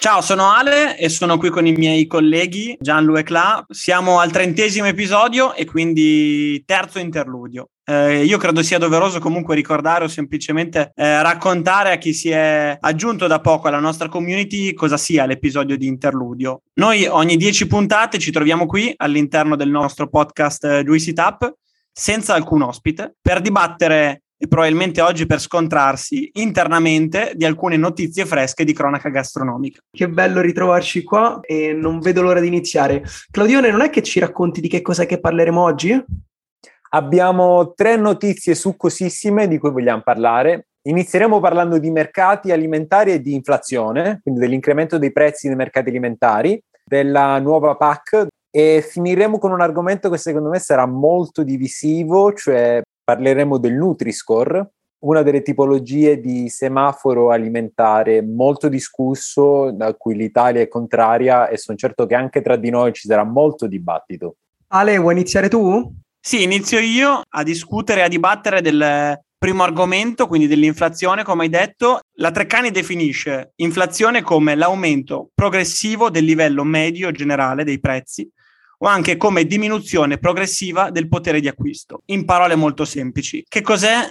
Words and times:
Ciao, 0.00 0.20
sono 0.20 0.48
Ale 0.52 0.96
e 0.96 1.08
sono 1.08 1.38
qui 1.38 1.50
con 1.50 1.66
i 1.66 1.72
miei 1.72 2.06
colleghi 2.06 2.76
Gianlu 2.78 3.16
e 3.16 3.24
Cla. 3.24 3.66
Siamo 3.68 4.20
al 4.20 4.30
trentesimo 4.30 4.86
episodio 4.86 5.54
e 5.54 5.64
quindi 5.64 6.62
terzo 6.64 7.00
interludio. 7.00 7.70
Eh, 7.84 8.22
io 8.22 8.38
credo 8.38 8.62
sia 8.62 8.78
doveroso 8.78 9.18
comunque 9.18 9.56
ricordare 9.56 10.04
o 10.04 10.08
semplicemente 10.08 10.92
eh, 10.94 11.20
raccontare 11.20 11.90
a 11.90 11.96
chi 11.98 12.14
si 12.14 12.30
è 12.30 12.76
aggiunto 12.78 13.26
da 13.26 13.40
poco 13.40 13.66
alla 13.66 13.80
nostra 13.80 14.08
community 14.08 14.72
cosa 14.72 14.96
sia 14.96 15.26
l'episodio 15.26 15.76
di 15.76 15.88
interludio. 15.88 16.62
Noi 16.74 17.04
ogni 17.06 17.36
dieci 17.36 17.66
puntate 17.66 18.20
ci 18.20 18.30
troviamo 18.30 18.66
qui 18.66 18.94
all'interno 18.98 19.56
del 19.56 19.68
nostro 19.68 20.08
podcast 20.08 20.64
eh, 20.64 20.84
Juicy 20.84 21.12
Tap 21.12 21.52
senza 21.92 22.34
alcun 22.34 22.62
ospite 22.62 23.16
per 23.20 23.40
dibattere 23.40 24.22
e 24.40 24.46
probabilmente 24.46 25.00
oggi 25.00 25.26
per 25.26 25.40
scontrarsi 25.40 26.30
internamente 26.34 27.32
di 27.34 27.44
alcune 27.44 27.76
notizie 27.76 28.24
fresche 28.24 28.64
di 28.64 28.72
cronaca 28.72 29.08
gastronomica. 29.08 29.80
Che 29.90 30.08
bello 30.08 30.40
ritrovarci 30.40 31.02
qua 31.02 31.40
e 31.42 31.72
non 31.72 31.98
vedo 31.98 32.22
l'ora 32.22 32.38
di 32.38 32.46
iniziare. 32.46 33.02
Claudione, 33.30 33.70
non 33.70 33.80
è 33.80 33.90
che 33.90 34.02
ci 34.02 34.20
racconti 34.20 34.60
di 34.60 34.68
che 34.68 34.80
cosa 34.80 35.06
che 35.06 35.18
parleremo 35.18 35.60
oggi? 35.60 36.04
Abbiamo 36.90 37.74
tre 37.74 37.96
notizie 37.96 38.54
succosissime 38.54 39.48
di 39.48 39.58
cui 39.58 39.70
vogliamo 39.70 40.02
parlare. 40.02 40.68
Inizieremo 40.82 41.40
parlando 41.40 41.78
di 41.78 41.90
mercati 41.90 42.52
alimentari 42.52 43.12
e 43.12 43.20
di 43.20 43.34
inflazione, 43.34 44.20
quindi 44.22 44.40
dell'incremento 44.40 44.96
dei 44.98 45.12
prezzi 45.12 45.48
nei 45.48 45.56
mercati 45.56 45.88
alimentari, 45.90 46.62
della 46.84 47.38
nuova 47.40 47.74
PAC 47.74 48.28
e 48.50 48.86
finiremo 48.88 49.38
con 49.38 49.52
un 49.52 49.60
argomento 49.60 50.08
che 50.08 50.16
secondo 50.16 50.48
me 50.48 50.58
sarà 50.60 50.86
molto 50.86 51.42
divisivo, 51.42 52.32
cioè 52.32 52.80
parleremo 53.08 53.56
del 53.56 53.72
Nutri-Score, 53.72 54.70
una 55.04 55.22
delle 55.22 55.40
tipologie 55.40 56.20
di 56.20 56.50
semaforo 56.50 57.30
alimentare 57.30 58.20
molto 58.20 58.68
discusso, 58.68 59.70
da 59.70 59.94
cui 59.94 60.14
l'Italia 60.14 60.60
è 60.60 60.68
contraria 60.68 61.48
e 61.48 61.56
sono 61.56 61.78
certo 61.78 62.04
che 62.04 62.14
anche 62.14 62.42
tra 62.42 62.56
di 62.56 62.68
noi 62.68 62.92
ci 62.92 63.08
sarà 63.08 63.24
molto 63.24 63.66
dibattito. 63.66 64.36
Ale, 64.74 64.98
vuoi 64.98 65.14
iniziare 65.14 65.48
tu? 65.48 65.90
Sì, 66.20 66.42
inizio 66.42 66.80
io 66.80 67.22
a 67.26 67.42
discutere, 67.42 68.02
a 68.02 68.08
dibattere 68.08 68.60
del 68.60 69.18
primo 69.38 69.62
argomento, 69.62 70.26
quindi 70.26 70.46
dell'inflazione, 70.46 71.22
come 71.22 71.44
hai 71.44 71.48
detto. 71.48 72.00
La 72.16 72.30
Treccani 72.30 72.70
definisce 72.70 73.52
inflazione 73.56 74.20
come 74.20 74.54
l'aumento 74.54 75.30
progressivo 75.34 76.10
del 76.10 76.24
livello 76.24 76.62
medio 76.62 77.10
generale 77.10 77.64
dei 77.64 77.80
prezzi 77.80 78.30
o 78.78 78.86
anche 78.86 79.16
come 79.16 79.44
diminuzione 79.44 80.18
progressiva 80.18 80.90
del 80.90 81.08
potere 81.08 81.40
di 81.40 81.48
acquisto. 81.48 82.02
In 82.06 82.24
parole 82.24 82.54
molto 82.54 82.84
semplici, 82.84 83.44
che 83.48 83.60
cos'è 83.60 84.10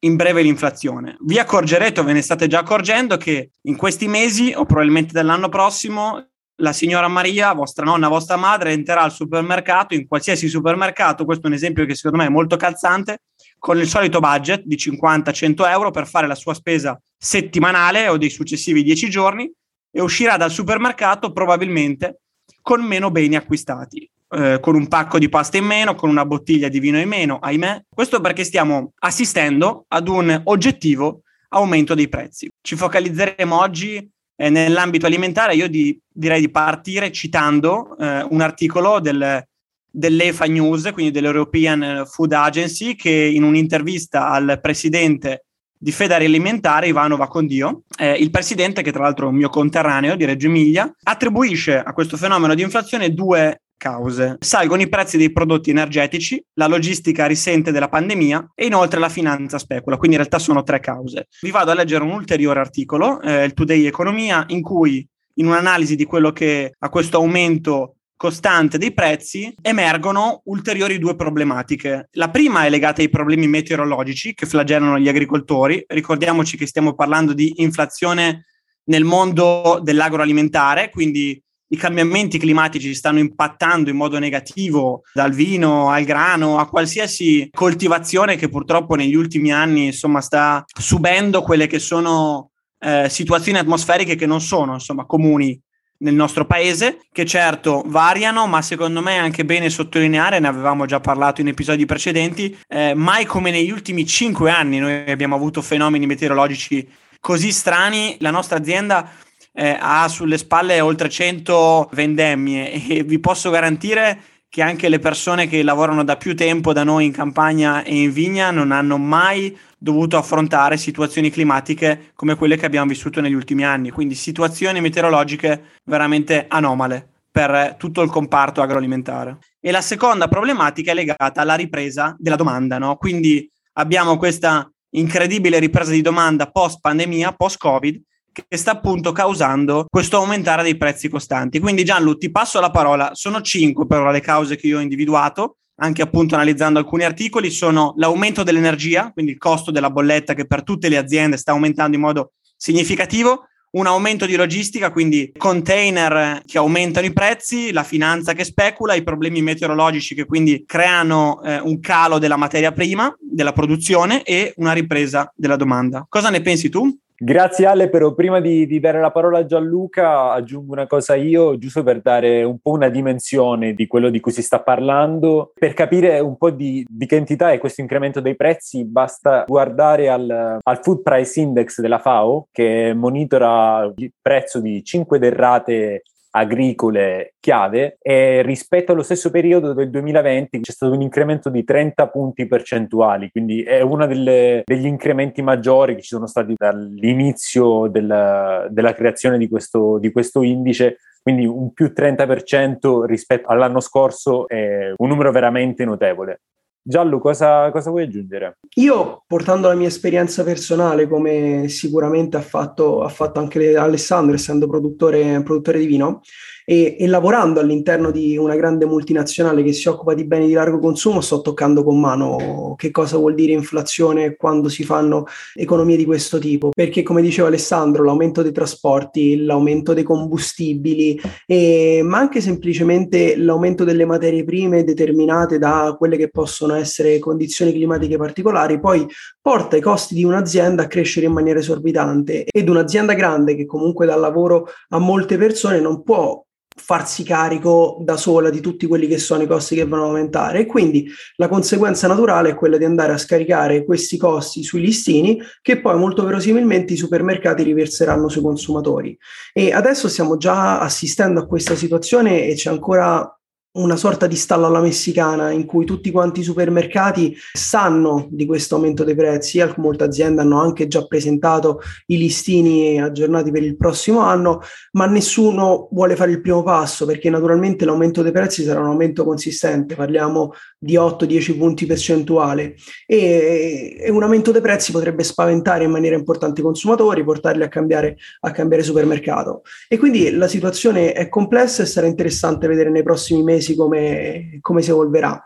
in 0.00 0.16
breve 0.16 0.42
l'inflazione? 0.42 1.16
Vi 1.20 1.38
accorgerete 1.38 2.00
o 2.00 2.04
ve 2.04 2.12
ne 2.12 2.22
state 2.22 2.46
già 2.46 2.60
accorgendo 2.60 3.16
che 3.16 3.50
in 3.62 3.76
questi 3.76 4.08
mesi 4.08 4.52
o 4.54 4.64
probabilmente 4.64 5.12
dall'anno 5.12 5.48
prossimo 5.48 6.28
la 6.60 6.72
signora 6.72 7.06
Maria, 7.06 7.52
vostra 7.52 7.84
nonna, 7.84 8.08
vostra 8.08 8.36
madre, 8.36 8.72
entrerà 8.72 9.02
al 9.02 9.12
supermercato, 9.12 9.94
in 9.94 10.08
qualsiasi 10.08 10.48
supermercato, 10.48 11.24
questo 11.24 11.44
è 11.44 11.48
un 11.48 11.54
esempio 11.54 11.86
che 11.86 11.94
secondo 11.94 12.18
me 12.18 12.26
è 12.26 12.28
molto 12.28 12.56
calzante, 12.56 13.22
con 13.58 13.78
il 13.78 13.86
solito 13.86 14.18
budget 14.18 14.62
di 14.64 14.76
50-100 14.76 15.68
euro 15.70 15.90
per 15.90 16.08
fare 16.08 16.26
la 16.26 16.34
sua 16.34 16.54
spesa 16.54 17.00
settimanale 17.16 18.08
o 18.08 18.16
dei 18.16 18.30
successivi 18.30 18.82
10 18.82 19.08
giorni 19.08 19.50
e 19.90 20.00
uscirà 20.00 20.36
dal 20.36 20.50
supermercato 20.50 21.32
probabilmente 21.32 22.20
con 22.68 22.84
meno 22.84 23.10
beni 23.10 23.34
acquistati. 23.34 24.06
Eh, 24.30 24.58
con 24.60 24.74
un 24.74 24.88
pacco 24.88 25.18
di 25.18 25.30
pasta 25.30 25.56
in 25.56 25.64
meno, 25.64 25.94
con 25.94 26.10
una 26.10 26.26
bottiglia 26.26 26.68
di 26.68 26.80
vino 26.80 27.00
in 27.00 27.08
meno, 27.08 27.38
ahimè. 27.38 27.86
Questo 27.88 28.20
perché 28.20 28.44
stiamo 28.44 28.92
assistendo 28.98 29.86
ad 29.88 30.06
un 30.06 30.42
oggettivo 30.44 31.22
aumento 31.48 31.94
dei 31.94 32.10
prezzi. 32.10 32.46
Ci 32.60 32.76
focalizzeremo 32.76 33.58
oggi 33.58 34.06
eh, 34.36 34.50
nell'ambito 34.50 35.06
alimentare. 35.06 35.54
Io 35.54 35.66
di, 35.66 35.98
direi 36.06 36.42
di 36.42 36.50
partire 36.50 37.10
citando 37.10 37.96
eh, 37.96 38.26
un 38.28 38.42
articolo 38.42 39.00
del, 39.00 39.42
dell'EFA 39.90 40.44
News, 40.44 40.90
quindi 40.92 41.10
dell'European 41.10 42.02
Food 42.04 42.34
Agency, 42.34 42.96
che 42.96 43.10
in 43.10 43.44
un'intervista 43.44 44.28
al 44.28 44.58
presidente 44.60 45.46
di 45.78 45.92
Federe 45.92 46.24
Alimentare, 46.24 46.88
Ivano 46.88 47.16
Vacondio, 47.16 47.82
eh, 47.96 48.12
il 48.12 48.30
presidente, 48.30 48.82
che 48.82 48.92
tra 48.92 49.02
l'altro 49.02 49.26
è 49.26 49.30
un 49.30 49.36
mio 49.36 49.48
conterraneo 49.48 50.16
di 50.16 50.24
Reggio 50.24 50.46
Emilia, 50.46 50.92
attribuisce 51.04 51.78
a 51.78 51.92
questo 51.92 52.16
fenomeno 52.16 52.54
di 52.54 52.62
inflazione 52.62 53.14
due 53.14 53.62
cause. 53.78 54.36
Salgono 54.40 54.82
i 54.82 54.88
prezzi 54.88 55.16
dei 55.16 55.32
prodotti 55.32 55.70
energetici, 55.70 56.42
la 56.54 56.66
logistica 56.66 57.26
risente 57.26 57.70
della 57.70 57.88
pandemia 57.88 58.52
e 58.54 58.66
inoltre 58.66 58.98
la 58.98 59.08
finanza 59.08 59.58
specula, 59.58 59.96
quindi 59.96 60.16
in 60.16 60.22
realtà 60.22 60.38
sono 60.38 60.62
tre 60.62 60.80
cause. 60.80 61.28
Vi 61.40 61.50
vado 61.50 61.70
a 61.70 61.74
leggere 61.74 62.04
un 62.04 62.10
ulteriore 62.10 62.60
articolo, 62.60 63.20
eh, 63.22 63.44
il 63.44 63.54
Today 63.54 63.86
Economia, 63.86 64.44
in 64.48 64.60
cui 64.60 65.06
in 65.34 65.46
un'analisi 65.46 65.94
di 65.94 66.04
quello 66.04 66.32
che 66.32 66.74
a 66.76 66.88
questo 66.88 67.18
aumento 67.18 67.97
costante 68.18 68.78
dei 68.78 68.92
prezzi, 68.92 69.54
emergono 69.62 70.42
ulteriori 70.46 70.98
due 70.98 71.14
problematiche. 71.14 72.08
La 72.14 72.28
prima 72.28 72.66
è 72.66 72.68
legata 72.68 73.00
ai 73.00 73.08
problemi 73.08 73.46
meteorologici 73.46 74.34
che 74.34 74.44
flagellano 74.44 74.98
gli 74.98 75.08
agricoltori. 75.08 75.82
Ricordiamoci 75.86 76.56
che 76.56 76.66
stiamo 76.66 76.94
parlando 76.94 77.32
di 77.32 77.62
inflazione 77.62 78.46
nel 78.88 79.04
mondo 79.04 79.78
dell'agroalimentare, 79.82 80.90
quindi 80.90 81.40
i 81.70 81.76
cambiamenti 81.76 82.38
climatici 82.38 82.92
stanno 82.92 83.20
impattando 83.20 83.88
in 83.88 83.96
modo 83.96 84.18
negativo 84.18 85.02
dal 85.12 85.32
vino 85.32 85.90
al 85.90 86.02
grano 86.04 86.58
a 86.58 86.66
qualsiasi 86.66 87.48
coltivazione 87.54 88.36
che 88.36 88.48
purtroppo 88.48 88.94
negli 88.94 89.14
ultimi 89.14 89.52
anni 89.52 89.86
insomma 89.86 90.20
sta 90.20 90.64
subendo 90.66 91.42
quelle 91.42 91.66
che 91.66 91.78
sono 91.78 92.50
eh, 92.80 93.08
situazioni 93.10 93.58
atmosferiche 93.58 94.16
che 94.16 94.26
non 94.26 94.40
sono 94.40 94.74
insomma 94.74 95.04
comuni 95.04 95.60
nel 95.98 96.14
nostro 96.14 96.44
paese, 96.44 97.00
che 97.12 97.24
certo 97.24 97.82
variano, 97.86 98.46
ma 98.46 98.62
secondo 98.62 99.00
me 99.00 99.14
è 99.14 99.18
anche 99.18 99.44
bene 99.44 99.70
sottolineare, 99.70 100.38
ne 100.38 100.48
avevamo 100.48 100.86
già 100.86 101.00
parlato 101.00 101.40
in 101.40 101.48
episodi 101.48 101.86
precedenti, 101.86 102.56
eh, 102.68 102.94
mai 102.94 103.24
come 103.24 103.50
negli 103.50 103.70
ultimi 103.70 104.06
cinque 104.06 104.50
anni 104.50 104.78
noi 104.78 105.10
abbiamo 105.10 105.34
avuto 105.34 105.62
fenomeni 105.62 106.06
meteorologici 106.06 106.88
così 107.20 107.50
strani, 107.50 108.16
la 108.20 108.30
nostra 108.30 108.58
azienda 108.58 109.10
eh, 109.52 109.76
ha 109.78 110.06
sulle 110.08 110.38
spalle 110.38 110.80
oltre 110.80 111.08
100 111.08 111.90
vendemmie 111.92 112.70
e 112.72 113.02
vi 113.02 113.18
posso 113.18 113.50
garantire 113.50 114.20
che 114.48 114.62
anche 114.62 114.88
le 114.88 114.98
persone 114.98 115.46
che 115.46 115.62
lavorano 115.62 116.04
da 116.04 116.16
più 116.16 116.34
tempo 116.34 116.72
da 116.72 116.82
noi 116.82 117.04
in 117.04 117.12
campagna 117.12 117.82
e 117.82 117.94
in 117.94 118.12
vigna 118.12 118.50
non 118.50 118.72
hanno 118.72 118.96
mai 118.96 119.56
dovuto 119.76 120.16
affrontare 120.16 120.76
situazioni 120.76 121.30
climatiche 121.30 122.10
come 122.14 122.34
quelle 122.34 122.56
che 122.56 122.66
abbiamo 122.66 122.88
vissuto 122.88 123.20
negli 123.20 123.34
ultimi 123.34 123.64
anni, 123.64 123.90
quindi 123.90 124.14
situazioni 124.14 124.80
meteorologiche 124.80 125.76
veramente 125.84 126.46
anomale 126.48 127.08
per 127.30 127.76
tutto 127.78 128.02
il 128.02 128.10
comparto 128.10 128.62
agroalimentare. 128.62 129.38
E 129.60 129.70
la 129.70 129.80
seconda 129.80 130.28
problematica 130.28 130.92
è 130.92 130.94
legata 130.94 131.42
alla 131.42 131.54
ripresa 131.54 132.16
della 132.18 132.36
domanda, 132.36 132.78
no? 132.78 132.96
Quindi 132.96 133.48
abbiamo 133.74 134.16
questa 134.16 134.68
incredibile 134.90 135.58
ripresa 135.58 135.90
di 135.90 136.00
domanda 136.00 136.50
post 136.50 136.80
pandemia, 136.80 137.32
post 137.32 137.58
Covid, 137.58 138.00
che 138.46 138.56
sta 138.56 138.72
appunto 138.72 139.12
causando 139.12 139.86
questo 139.88 140.16
aumentare 140.16 140.62
dei 140.62 140.76
prezzi 140.76 141.08
costanti. 141.08 141.58
Quindi 141.58 141.84
Gianlu, 141.84 142.16
ti 142.16 142.30
passo 142.30 142.60
la 142.60 142.70
parola, 142.70 143.10
sono 143.14 143.40
cinque 143.40 143.86
però 143.86 144.10
le 144.10 144.20
cause 144.20 144.56
che 144.56 144.66
io 144.66 144.78
ho 144.78 144.82
individuato, 144.82 145.56
anche 145.80 146.02
appunto 146.02 146.34
analizzando 146.34 146.78
alcuni 146.78 147.04
articoli, 147.04 147.50
sono 147.50 147.94
l'aumento 147.96 148.42
dell'energia, 148.42 149.10
quindi 149.12 149.32
il 149.32 149.38
costo 149.38 149.70
della 149.70 149.90
bolletta 149.90 150.34
che 150.34 150.46
per 150.46 150.62
tutte 150.62 150.88
le 150.88 150.96
aziende 150.96 151.36
sta 151.36 151.52
aumentando 151.52 151.96
in 151.96 152.02
modo 152.02 152.32
significativo, 152.56 153.44
un 153.70 153.86
aumento 153.86 154.24
di 154.24 154.34
logistica, 154.34 154.90
quindi 154.90 155.30
container 155.36 156.42
che 156.46 156.58
aumentano 156.58 157.06
i 157.06 157.12
prezzi, 157.12 157.70
la 157.70 157.84
finanza 157.84 158.32
che 158.32 158.44
specula, 158.44 158.94
i 158.94 159.02
problemi 159.02 159.42
meteorologici 159.42 160.14
che 160.14 160.24
quindi 160.24 160.64
creano 160.66 161.42
eh, 161.42 161.60
un 161.60 161.78
calo 161.78 162.18
della 162.18 162.36
materia 162.36 162.72
prima, 162.72 163.14
della 163.20 163.52
produzione 163.52 164.22
e 164.22 164.54
una 164.56 164.72
ripresa 164.72 165.30
della 165.36 165.56
domanda. 165.56 166.06
Cosa 166.08 166.30
ne 166.30 166.40
pensi 166.40 166.70
tu? 166.70 166.98
Grazie 167.20 167.66
Ale, 167.66 167.88
però 167.88 168.14
prima 168.14 168.38
di, 168.38 168.64
di, 168.68 168.78
dare 168.78 169.00
la 169.00 169.10
parola 169.10 169.38
a 169.38 169.44
Gianluca 169.44 170.30
aggiungo 170.30 170.72
una 170.72 170.86
cosa 170.86 171.16
io, 171.16 171.58
giusto 171.58 171.82
per 171.82 172.00
dare 172.00 172.44
un 172.44 172.60
po' 172.60 172.70
una 172.70 172.88
dimensione 172.88 173.74
di 173.74 173.88
quello 173.88 174.08
di 174.08 174.20
cui 174.20 174.30
si 174.30 174.40
sta 174.40 174.62
parlando. 174.62 175.50
Per 175.52 175.74
capire 175.74 176.20
un 176.20 176.36
po' 176.36 176.50
di, 176.50 176.86
di 176.88 177.06
che 177.06 177.16
entità 177.16 177.50
è 177.50 177.58
questo 177.58 177.80
incremento 177.80 178.20
dei 178.20 178.36
prezzi, 178.36 178.84
basta 178.84 179.42
guardare 179.48 180.08
al, 180.08 180.60
al, 180.62 180.80
Food 180.80 181.02
Price 181.02 181.40
Index 181.40 181.80
della 181.80 181.98
FAO 181.98 182.46
che 182.52 182.92
monitora 182.94 183.92
il 183.96 184.12
prezzo 184.22 184.60
di 184.60 184.84
5 184.84 185.18
derrate 185.18 186.02
agricole 186.30 187.34
chiave 187.40 187.98
e 188.00 188.42
rispetto 188.42 188.92
allo 188.92 189.02
stesso 189.02 189.30
periodo 189.30 189.72
del 189.72 189.90
2020 189.90 190.60
c'è 190.60 190.72
stato 190.72 190.92
un 190.92 191.00
incremento 191.00 191.48
di 191.48 191.64
30 191.64 192.08
punti 192.08 192.46
percentuali, 192.46 193.30
quindi 193.30 193.62
è 193.62 193.80
uno 193.80 194.06
degli 194.06 194.86
incrementi 194.86 195.42
maggiori 195.42 195.94
che 195.94 196.02
ci 196.02 196.08
sono 196.08 196.26
stati 196.26 196.54
dall'inizio 196.56 197.88
della, 197.88 198.66
della 198.70 198.94
creazione 198.94 199.38
di 199.38 199.48
questo, 199.48 199.98
di 199.98 200.12
questo 200.12 200.42
indice 200.42 200.98
quindi 201.22 201.44
un 201.44 201.72
più 201.74 201.92
30% 201.94 203.04
rispetto 203.04 203.48
all'anno 203.48 203.80
scorso 203.80 204.48
è 204.48 204.94
un 204.96 205.08
numero 205.08 205.30
veramente 205.30 205.84
notevole. 205.84 206.40
Giallo, 206.82 207.18
cosa, 207.18 207.70
cosa, 207.70 207.90
vuoi 207.90 208.04
aggiungere? 208.04 208.58
Io, 208.76 209.22
portando 209.26 209.68
la 209.68 209.74
mia 209.74 209.88
esperienza 209.88 210.42
personale, 210.42 211.06
come 211.06 211.68
sicuramente 211.68 212.36
ha 212.36 212.40
fatto, 212.40 213.02
ha 213.02 213.08
fatto 213.08 213.40
anche 213.40 213.76
Alessandro, 213.76 214.34
essendo 214.34 214.66
produttore, 214.66 215.42
produttore 215.42 215.80
di 215.80 215.86
vino, 215.86 216.22
e, 216.70 216.96
e, 216.98 217.06
lavorando 217.06 217.60
all'interno 217.60 218.10
di 218.10 218.36
una 218.36 218.54
grande 218.54 218.84
multinazionale 218.84 219.62
che 219.62 219.72
si 219.72 219.88
occupa 219.88 220.12
di 220.12 220.26
beni 220.26 220.48
di 220.48 220.52
largo 220.52 220.78
consumo, 220.78 221.22
sto 221.22 221.40
toccando 221.40 221.82
con 221.82 221.98
mano 221.98 222.74
che 222.76 222.90
cosa 222.90 223.16
vuol 223.16 223.34
dire 223.34 223.52
inflazione 223.52 224.36
quando 224.36 224.68
si 224.68 224.84
fanno 224.84 225.24
economie 225.54 225.96
di 225.96 226.04
questo 226.04 226.36
tipo. 226.36 226.68
Perché, 226.68 227.02
come 227.02 227.22
diceva 227.22 227.48
Alessandro, 227.48 228.04
l'aumento 228.04 228.42
dei 228.42 228.52
trasporti, 228.52 229.44
l'aumento 229.44 229.94
dei 229.94 230.02
combustibili, 230.02 231.18
e, 231.46 232.02
ma 232.04 232.18
anche 232.18 232.42
semplicemente 232.42 233.38
l'aumento 233.38 233.84
delle 233.84 234.04
materie 234.04 234.44
prime 234.44 234.84
determinate 234.84 235.58
da 235.58 235.94
quelle 235.96 236.18
che 236.18 236.28
possono 236.28 236.74
essere 236.74 237.18
condizioni 237.18 237.72
climatiche 237.72 238.18
particolari, 238.18 238.78
poi 238.78 239.06
porta 239.40 239.78
i 239.78 239.80
costi 239.80 240.14
di 240.14 240.24
un'azienda 240.24 240.82
a 240.82 240.86
crescere 240.86 241.24
in 241.24 241.32
maniera 241.32 241.60
esorbitante 241.60 242.44
ed 242.44 242.68
un'azienda 242.68 243.14
grande 243.14 243.56
che 243.56 243.64
comunque 243.64 244.04
dà 244.04 244.16
lavoro 244.16 244.66
a 244.90 244.98
molte 244.98 245.38
persone 245.38 245.80
non 245.80 246.02
può 246.02 246.44
farsi 246.78 247.22
carico 247.24 247.98
da 248.00 248.16
sola 248.16 248.50
di 248.50 248.60
tutti 248.60 248.86
quelli 248.86 249.06
che 249.06 249.18
sono 249.18 249.42
i 249.42 249.46
costi 249.46 249.74
che 249.74 249.84
vanno 249.84 250.04
ad 250.04 250.08
aumentare. 250.08 250.60
E 250.60 250.66
quindi 250.66 251.08
la 251.36 251.48
conseguenza 251.48 252.08
naturale 252.08 252.50
è 252.50 252.54
quella 252.54 252.78
di 252.78 252.84
andare 252.84 253.12
a 253.12 253.18
scaricare 253.18 253.84
questi 253.84 254.16
costi 254.16 254.62
sui 254.62 254.80
listini 254.80 255.38
che 255.60 255.80
poi 255.80 255.98
molto 255.98 256.24
verosimilmente 256.24 256.94
i 256.94 256.96
supermercati 256.96 257.62
riverseranno 257.62 258.28
sui 258.28 258.42
consumatori. 258.42 259.16
E 259.52 259.72
adesso 259.72 260.08
stiamo 260.08 260.36
già 260.36 260.80
assistendo 260.80 261.40
a 261.40 261.46
questa 261.46 261.74
situazione 261.74 262.46
e 262.46 262.54
c'è 262.54 262.70
ancora 262.70 263.37
una 263.72 263.96
sorta 263.96 264.26
di 264.26 264.34
stallo 264.34 264.66
alla 264.66 264.80
messicana 264.80 265.50
in 265.50 265.66
cui 265.66 265.84
tutti 265.84 266.10
quanti 266.10 266.40
i 266.40 266.42
supermercati 266.42 267.36
sanno 267.52 268.26
di 268.30 268.46
questo 268.46 268.76
aumento 268.76 269.04
dei 269.04 269.14
prezzi, 269.14 269.62
molte 269.76 270.04
aziende 270.04 270.40
hanno 270.40 270.60
anche 270.60 270.88
già 270.88 271.04
presentato 271.06 271.80
i 272.06 272.16
listini 272.16 273.00
aggiornati 273.00 273.50
per 273.50 273.62
il 273.62 273.76
prossimo 273.76 274.20
anno, 274.20 274.62
ma 274.92 275.06
nessuno 275.06 275.88
vuole 275.92 276.16
fare 276.16 276.30
il 276.30 276.40
primo 276.40 276.62
passo 276.62 277.04
perché 277.04 277.28
naturalmente 277.28 277.84
l'aumento 277.84 278.22
dei 278.22 278.32
prezzi 278.32 278.64
sarà 278.64 278.80
un 278.80 278.86
aumento 278.86 279.24
consistente, 279.24 279.94
parliamo 279.94 280.52
di 280.78 280.94
8-10 280.94 281.58
punti 281.58 281.86
percentuali 281.86 282.74
e, 283.06 283.96
e, 284.00 284.10
un 284.10 284.22
aumento 284.22 284.50
dei 284.50 284.60
prezzi 284.62 284.92
potrebbe 284.92 285.22
spaventare 285.22 285.84
in 285.84 285.90
maniera 285.90 286.16
importante 286.16 286.60
i 286.60 286.64
consumatori, 286.64 287.22
portarli 287.22 287.62
a 287.62 287.68
cambiare, 287.68 288.16
a 288.40 288.50
cambiare 288.50 288.82
supermercato. 288.82 289.62
E 289.88 289.98
quindi 289.98 290.30
la 290.30 290.48
situazione 290.48 291.12
è 291.12 291.28
complessa 291.28 291.82
e 291.82 291.86
sarà 291.86 292.06
interessante 292.06 292.66
vedere 292.66 292.90
nei 292.90 293.02
prossimi 293.02 293.42
mesi 293.42 293.57
mesi 293.58 293.74
come, 293.74 294.58
come 294.60 294.82
si 294.82 294.90
evolverà. 294.90 295.44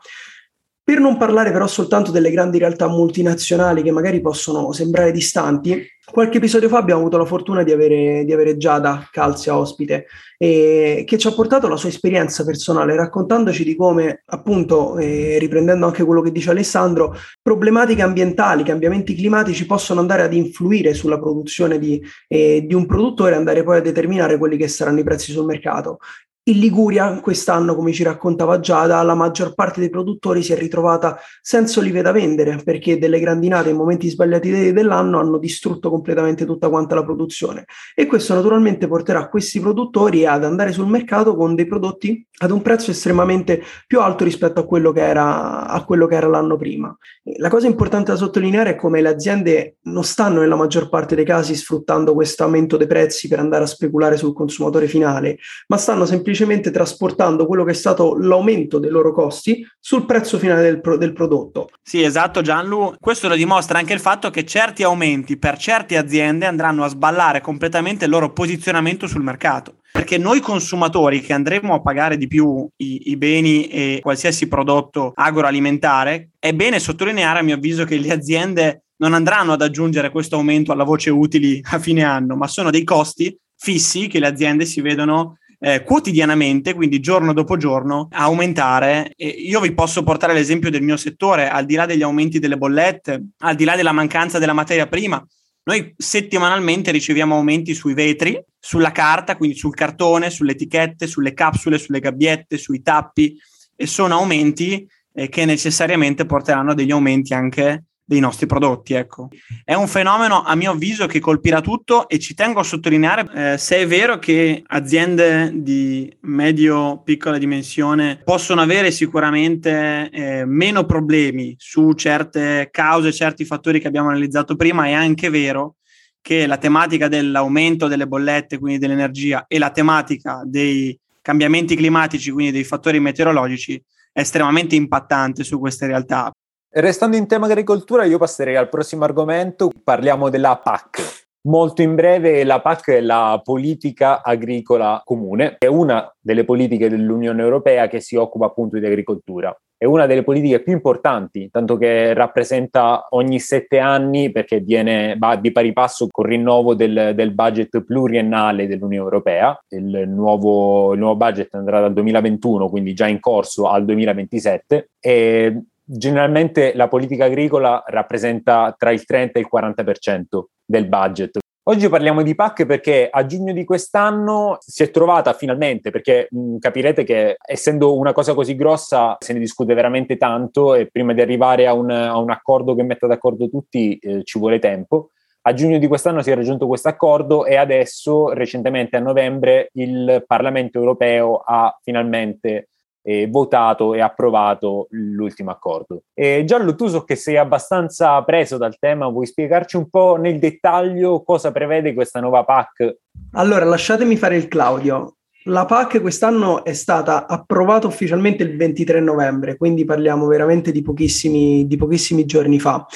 Per 0.85 0.99
non 0.99 1.17
parlare 1.17 1.53
però 1.53 1.69
soltanto 1.69 2.11
delle 2.11 2.32
grandi 2.32 2.59
realtà 2.59 2.88
multinazionali 2.88 3.82
che 3.82 3.93
magari 3.93 4.20
possono 4.20 4.73
sembrare 4.73 5.12
distanti, 5.12 5.81
qualche 6.11 6.38
episodio 6.38 6.69
fa 6.69 6.79
abbiamo 6.79 7.00
avuto 7.00 7.17
la 7.17 7.25
fortuna 7.25 7.62
di 7.62 7.70
avere, 7.70 8.25
di 8.25 8.32
avere 8.32 8.56
Giada 8.56 9.09
Calzia 9.12 9.56
ospite, 9.56 10.06
e, 10.37 11.05
che 11.06 11.19
ci 11.19 11.29
ha 11.29 11.32
portato 11.32 11.69
la 11.69 11.76
sua 11.76 11.88
esperienza 11.88 12.44
personale, 12.44 12.97
raccontandoci 12.97 13.62
di 13.62 13.76
come, 13.76 14.23
appunto, 14.26 14.99
eh, 14.99 15.38
riprendendo 15.38 15.87
anche 15.87 16.03
quello 16.03 16.20
che 16.20 16.32
dice 16.32 16.50
Alessandro, 16.50 17.14
problematiche 17.41 18.03
ambientali, 18.03 18.64
cambiamenti 18.64 19.14
climatici 19.14 19.64
possono 19.64 20.00
andare 20.00 20.23
ad 20.23 20.35
influire 20.35 20.94
sulla 20.94 21.20
produzione 21.20 21.79
di, 21.79 22.03
eh, 22.26 22.64
di 22.67 22.75
un 22.75 22.87
produttore 22.87 23.35
e 23.35 23.37
andare 23.37 23.62
poi 23.62 23.79
a 23.79 23.82
determinare 23.82 24.37
quelli 24.37 24.56
che 24.56 24.67
saranno 24.67 24.99
i 24.99 25.05
prezzi 25.05 25.31
sul 25.31 25.44
mercato. 25.44 25.99
In 26.44 26.59
Liguria 26.59 27.21
quest'anno, 27.21 27.77
come 27.77 27.93
ci 27.93 28.03
raccontava 28.03 28.59
Giada, 28.59 29.00
la 29.05 29.15
maggior 29.15 29.55
parte 29.55 29.79
dei 29.79 29.91
produttori 29.91 30.43
si 30.43 30.53
è 30.53 30.59
ritrovata 30.59 31.17
senza 31.41 31.79
olive 31.79 32.03
da 32.03 32.11
vendere 32.11 32.59
perché 32.65 32.99
delle 32.99 33.21
grandinate 33.21 33.71
in 33.71 33.77
momenti 33.77 34.09
sbagliati 34.09 34.73
dell'anno 34.73 35.21
hanno 35.21 35.39
distrutto 35.39 35.89
completamente 35.89 36.44
tutta 36.44 36.69
quanta 36.69 36.97
la 36.97 37.05
produzione 37.05 37.67
e 37.94 38.06
questo 38.06 38.35
naturalmente 38.35 38.89
porterà 38.89 39.29
questi 39.29 39.61
produttori 39.61 40.27
ad 40.27 40.43
andare 40.43 40.73
sul 40.73 40.89
mercato 40.89 41.37
con 41.37 41.55
dei 41.55 41.69
prodotti 41.69 42.27
ad 42.39 42.50
un 42.50 42.61
prezzo 42.61 42.91
estremamente 42.91 43.62
più 43.87 44.00
alto 44.00 44.25
rispetto 44.25 44.59
a 44.59 44.67
quello 44.67 44.91
che 44.91 45.06
era, 45.06 45.69
a 45.69 45.85
quello 45.85 46.09
che 46.09 46.17
era 46.17 46.27
l'anno 46.27 46.56
prima. 46.56 46.93
La 47.37 47.49
cosa 47.49 47.69
importante 47.69 48.11
da 48.11 48.17
sottolineare 48.17 48.71
è 48.71 48.75
come 48.75 49.00
le 49.00 49.11
aziende 49.11 49.77
non 49.83 50.03
stanno 50.03 50.41
nella 50.41 50.56
maggior 50.56 50.88
parte 50.88 51.15
dei 51.15 51.25
casi 51.25 51.55
sfruttando 51.55 52.15
questo 52.15 52.43
aumento 52.43 52.77
dei 52.77 52.88
prezzi 52.88 53.29
per 53.29 53.38
andare 53.38 53.62
a 53.62 53.69
speculare 53.69 54.17
sul 54.17 54.35
consumatore 54.35 54.88
finale, 54.88 55.38
ma 55.69 55.77
stanno 55.77 56.05
semplicemente 56.05 56.31
trasportando 56.70 57.46
quello 57.46 57.64
che 57.64 57.73
è 57.73 57.75
stato 57.75 58.17
l'aumento 58.17 58.79
dei 58.79 58.90
loro 58.90 59.12
costi 59.12 59.67
sul 59.79 60.06
prezzo 60.06 60.38
finale 60.38 60.62
del, 60.62 60.81
pro- 60.81 60.96
del 60.96 61.12
prodotto. 61.12 61.69
Sì, 61.82 62.02
esatto 62.02 62.40
Gianlu. 62.40 62.94
Questo 62.99 63.29
lo 63.29 63.34
dimostra 63.34 63.79
anche 63.79 63.93
il 63.93 64.00
fatto 64.00 64.31
che 64.31 64.44
certi 64.44 64.82
aumenti 64.82 65.38
per 65.38 65.56
certe 65.58 65.96
aziende 65.96 66.46
andranno 66.46 66.84
a 66.84 66.88
sballare 66.88 67.40
completamente 67.40 68.05
il 68.05 68.11
loro 68.11 68.32
posizionamento 68.32 69.06
sul 69.06 69.23
mercato 69.23 69.76
perché 69.93 70.17
noi 70.17 70.40
consumatori 70.40 71.20
che 71.20 71.34
andremo 71.34 71.75
a 71.75 71.82
pagare 71.82 72.17
di 72.17 72.26
più 72.26 72.67
i, 72.76 73.11
i, 73.11 73.17
beni 73.19 73.67
e 73.67 73.99
qualsiasi 74.00 74.49
prodotto 74.49 75.12
agroalimentare, 75.14 76.31
è 76.38 76.55
bene 76.55 76.78
sottolineare 76.78 77.40
a 77.40 77.43
mio 77.43 77.56
avviso 77.56 77.85
che 77.85 77.99
le 77.99 78.11
aziende 78.11 78.85
non 78.97 79.12
andranno 79.12 79.52
ad 79.52 79.61
aggiungere 79.61 80.11
questo 80.11 80.37
aumento 80.37 80.73
alla 80.73 80.85
voce 80.85 81.11
utili 81.11 81.61
a 81.71 81.78
fine 81.78 82.04
anno, 82.04 82.37
ma 82.37 82.47
sono 82.47 82.71
dei 82.71 82.85
costi 82.85 83.37
fissi 83.62 84.09
che 84.09 84.18
le 84.18 84.26
aziende 84.26 84.64
si 84.64 84.80
vedono 84.80 85.37
eh, 85.64 85.85
quotidianamente, 85.85 86.75
quindi 86.75 86.99
giorno 86.99 87.33
dopo 87.33 87.57
giorno, 87.57 88.09
aumentare. 88.11 89.12
E 89.16 89.28
io 89.28 89.61
vi 89.61 89.73
posso 89.73 90.02
portare 90.02 90.33
l'esempio 90.33 90.71
del 90.71 90.83
mio 90.83 90.97
settore, 90.97 91.49
al 91.49 91.64
di 91.64 91.76
là 91.76 91.87
degli 91.87 92.02
aumenti 92.02 92.40
delle 92.40 92.59
bollette, 92.59 93.28
al 93.38 93.54
di 93.54 93.64
là 93.64 93.76
della 93.76 93.92
mancanza 93.92 94.40
della 94.40 94.52
materia 94.52 94.88
prima. 94.88 95.25
Noi 95.64 95.95
settimanalmente 95.97 96.90
riceviamo 96.90 97.37
aumenti 97.37 97.75
sui 97.75 97.95
vetri, 97.95 98.42
sulla 98.59 98.90
carta, 98.90 99.37
quindi 99.37 99.57
sul 99.57 99.75
cartone, 99.75 100.31
sulle 100.31 100.52
etichette, 100.52 101.07
sulle 101.07 101.33
capsule, 101.33 101.78
sulle 101.78 102.00
gabbiette, 102.00 102.59
sui 102.59 102.83
tappi 102.83 103.38
e 103.76 103.87
sono 103.87 104.14
aumenti 104.14 104.85
eh, 105.14 105.28
che 105.28 105.45
necessariamente 105.45 106.26
porteranno 106.26 106.73
a 106.73 106.75
degli 106.75 106.90
aumenti 106.90 107.35
anche 107.35 107.85
dei 108.12 108.21
nostri 108.21 108.47
prodotti. 108.47 108.95
Ecco. 108.95 109.28
È 109.64 109.75
un 109.75 109.88
fenomeno, 109.88 110.42
a 110.42 110.54
mio 110.54 110.73
avviso, 110.73 111.07
che 111.07 111.19
colpirà 111.19 111.61
tutto 111.61 112.09
e 112.09 112.19
ci 112.19 112.35
tengo 112.35 112.61
a 112.61 112.64
sottolineare 112.64 113.52
eh, 113.54 113.59
se 113.59 113.78
è 113.78 113.87
vero 113.87 114.19
che 114.19 114.62
aziende 114.66 115.50
di 115.54 116.14
medio-piccola 116.21 117.38
dimensione 117.38 118.21
possono 118.23 118.61
avere 118.61 118.90
sicuramente 118.90 120.11
eh, 120.11 120.45
meno 120.45 120.85
problemi 120.85 121.54
su 121.59 121.92
certe 121.95 122.69
cause, 122.71 123.12
certi 123.12 123.45
fattori 123.45 123.81
che 123.81 123.88
abbiamo 123.88 124.09
analizzato 124.09 124.57
prima, 124.57 124.87
è 124.87 124.92
anche 124.92 125.31
vero 125.31 125.76
che 126.21 126.47
la 126.47 126.59
tematica 126.59 127.09
dell'aumento 127.09 127.88
delle 127.88 128.07
bollette, 128.07 128.59
quindi 128.59 128.78
dell'energia, 128.78 129.47
e 129.49 129.59
la 129.59 129.71
tematica 129.71 130.42
dei 130.45 130.97
cambiamenti 131.21 131.75
climatici, 131.75 132.31
quindi 132.31 132.52
dei 132.52 132.64
fattori 132.64 133.00
meteorologici, 133.00 133.83
è 134.12 134.21
estremamente 134.21 134.76
impattante 134.76 135.42
su 135.42 135.59
queste 135.59 135.87
realtà. 135.87 136.31
Restando 136.75 137.19
in 137.19 137.26
tema 137.26 137.45
agricoltura, 137.45 138.05
io 138.05 138.17
passerei 138.17 138.57
al 138.57 138.71
prossimo 138.71 139.05
argomento, 139.05 139.71
parliamo 139.85 140.31
della 140.31 140.57
PAC. 140.57 141.26
Molto 141.43 141.83
in 141.83 141.95
breve, 141.95 142.45
la 142.45 142.62
PAC 142.62 142.93
è 142.93 143.00
la 143.02 143.38
politica 143.45 144.23
agricola 144.23 145.02
comune, 145.05 145.57
è 145.59 145.67
una 145.67 146.11
delle 146.19 146.45
politiche 146.45 146.88
dell'Unione 146.88 147.43
Europea 147.43 147.88
che 147.88 148.00
si 148.00 148.17
occupa 148.17 148.47
appunto 148.47 148.79
di 148.79 148.87
agricoltura. 148.87 149.55
è 149.76 149.85
una 149.85 150.07
delle 150.07 150.23
politiche 150.23 150.62
più 150.62 150.73
importanti, 150.73 151.50
tanto 151.50 151.76
che 151.76 152.14
rappresenta 152.14 153.09
ogni 153.11 153.38
sette 153.38 153.79
anni 153.79 154.31
perché 154.31 154.61
viene, 154.61 155.17
va 155.19 155.37
di 155.37 155.52
pari 155.52 155.75
passo 155.75 156.07
col 156.09 156.26
rinnovo 156.26 156.75
del, 156.75 157.12
del 157.14 157.35
budget 157.35 157.83
pluriennale 157.83 158.67
dell'Unione 158.67 159.05
Europea. 159.05 159.61
Il 159.71 160.05
nuovo, 160.09 160.95
il 160.95 161.00
nuovo 161.00 161.17
budget 161.17 161.52
andrà 161.55 161.81
dal 161.81 161.93
2021, 161.93 162.71
quindi 162.71 162.95
già 162.95 163.09
in 163.09 163.21
corso, 163.21 163.69
al 163.69 163.85
2027 163.85 164.91
e 165.00 165.64
generalmente 165.85 166.75
la 166.75 166.89
politica 166.89 167.25
agricola 167.25 167.83
rappresenta 167.87 168.75
tra 168.77 168.91
il 168.91 169.05
30 169.05 169.39
e 169.39 169.43
il 169.43 169.49
40% 169.53 170.45
del 170.65 170.89
budget 170.89 171.41
Oggi 171.67 171.89
parliamo 171.89 172.23
di 172.23 172.35
PAC 172.35 172.67
perché 172.67 173.09
a 173.09 173.25
giugno 173.25 173.53
di 173.53 173.65
quest'anno 173.65 174.57
si 174.59 174.83
è 174.83 174.91
trovata 174.91 175.33
finalmente, 175.33 175.93
perché 175.93 176.27
mh, 176.29 176.57
capirete 176.59 177.05
che 177.05 177.37
essendo 177.41 177.97
una 177.97 178.12
cosa 178.12 178.35
così 178.35 178.57
grossa 178.57 179.17
se 179.21 179.33
ne 179.33 179.39
discute 179.39 179.73
veramente 179.73 180.17
tanto 180.17 180.75
e 180.75 180.89
prima 180.91 181.12
di 181.12 181.21
arrivare 181.21 181.69
a 181.69 181.73
un, 181.73 181.89
a 181.89 182.19
un 182.19 182.31
accordo 182.31 182.75
che 182.75 182.83
metta 182.83 183.07
d'accordo 183.07 183.49
tutti 183.49 183.97
eh, 183.97 184.25
ci 184.25 184.41
vuole 184.41 184.59
tempo. 184.59 185.11
A 185.43 185.55
giugno 185.55 185.79
di 185.79 185.87
quest'anno 185.87 186.21
si 186.21 186.33
è 186.33 186.35
raggiunto 186.35 186.67
questo 186.67 186.89
accordo 186.89 187.47
e 187.47 187.55
adesso, 187.55 188.33
recentemente 188.33 188.97
a 188.97 189.01
novembre, 189.01 189.69
il 189.75 190.25
Parlamento 190.27 190.79
europeo 190.79 191.37
ha 191.47 191.79
finalmente 191.81 192.71
eh, 193.02 193.26
votato 193.28 193.94
e 193.94 194.00
approvato 194.00 194.87
l'ultimo 194.90 195.50
accordo. 195.50 196.02
E 196.14 196.44
Giallo, 196.44 196.75
tu 196.75 196.87
so 196.87 197.04
che 197.04 197.16
sei 197.16 197.37
abbastanza 197.37 198.23
preso 198.23 198.56
dal 198.56 198.78
tema, 198.78 199.09
vuoi 199.09 199.26
spiegarci 199.26 199.76
un 199.76 199.88
po' 199.90 200.16
nel 200.16 200.38
dettaglio 200.38 201.23
cosa 201.23 201.50
prevede 201.52 201.94
questa 201.94 202.21
nuova 202.21 202.44
PAC? 202.44 202.97
Allora, 203.32 203.64
lasciatemi 203.64 204.16
fare 204.16 204.37
il 204.37 204.49
Claudio. 204.49 205.16
La 205.47 205.64
PAC 205.64 206.00
quest'anno 206.00 206.64
è 206.64 206.73
stata 206.73 207.26
approvata 207.26 207.88
ufficialmente 207.88 208.44
il 208.44 208.56
23 208.56 209.00
novembre, 209.00 209.56
quindi 209.56 209.85
parliamo 209.85 210.26
veramente 210.26 210.71
di 210.71 210.82
pochissimi, 210.82 211.66
di 211.66 211.76
pochissimi 211.76 212.25
giorni 212.25 212.61
fa. 212.61 212.87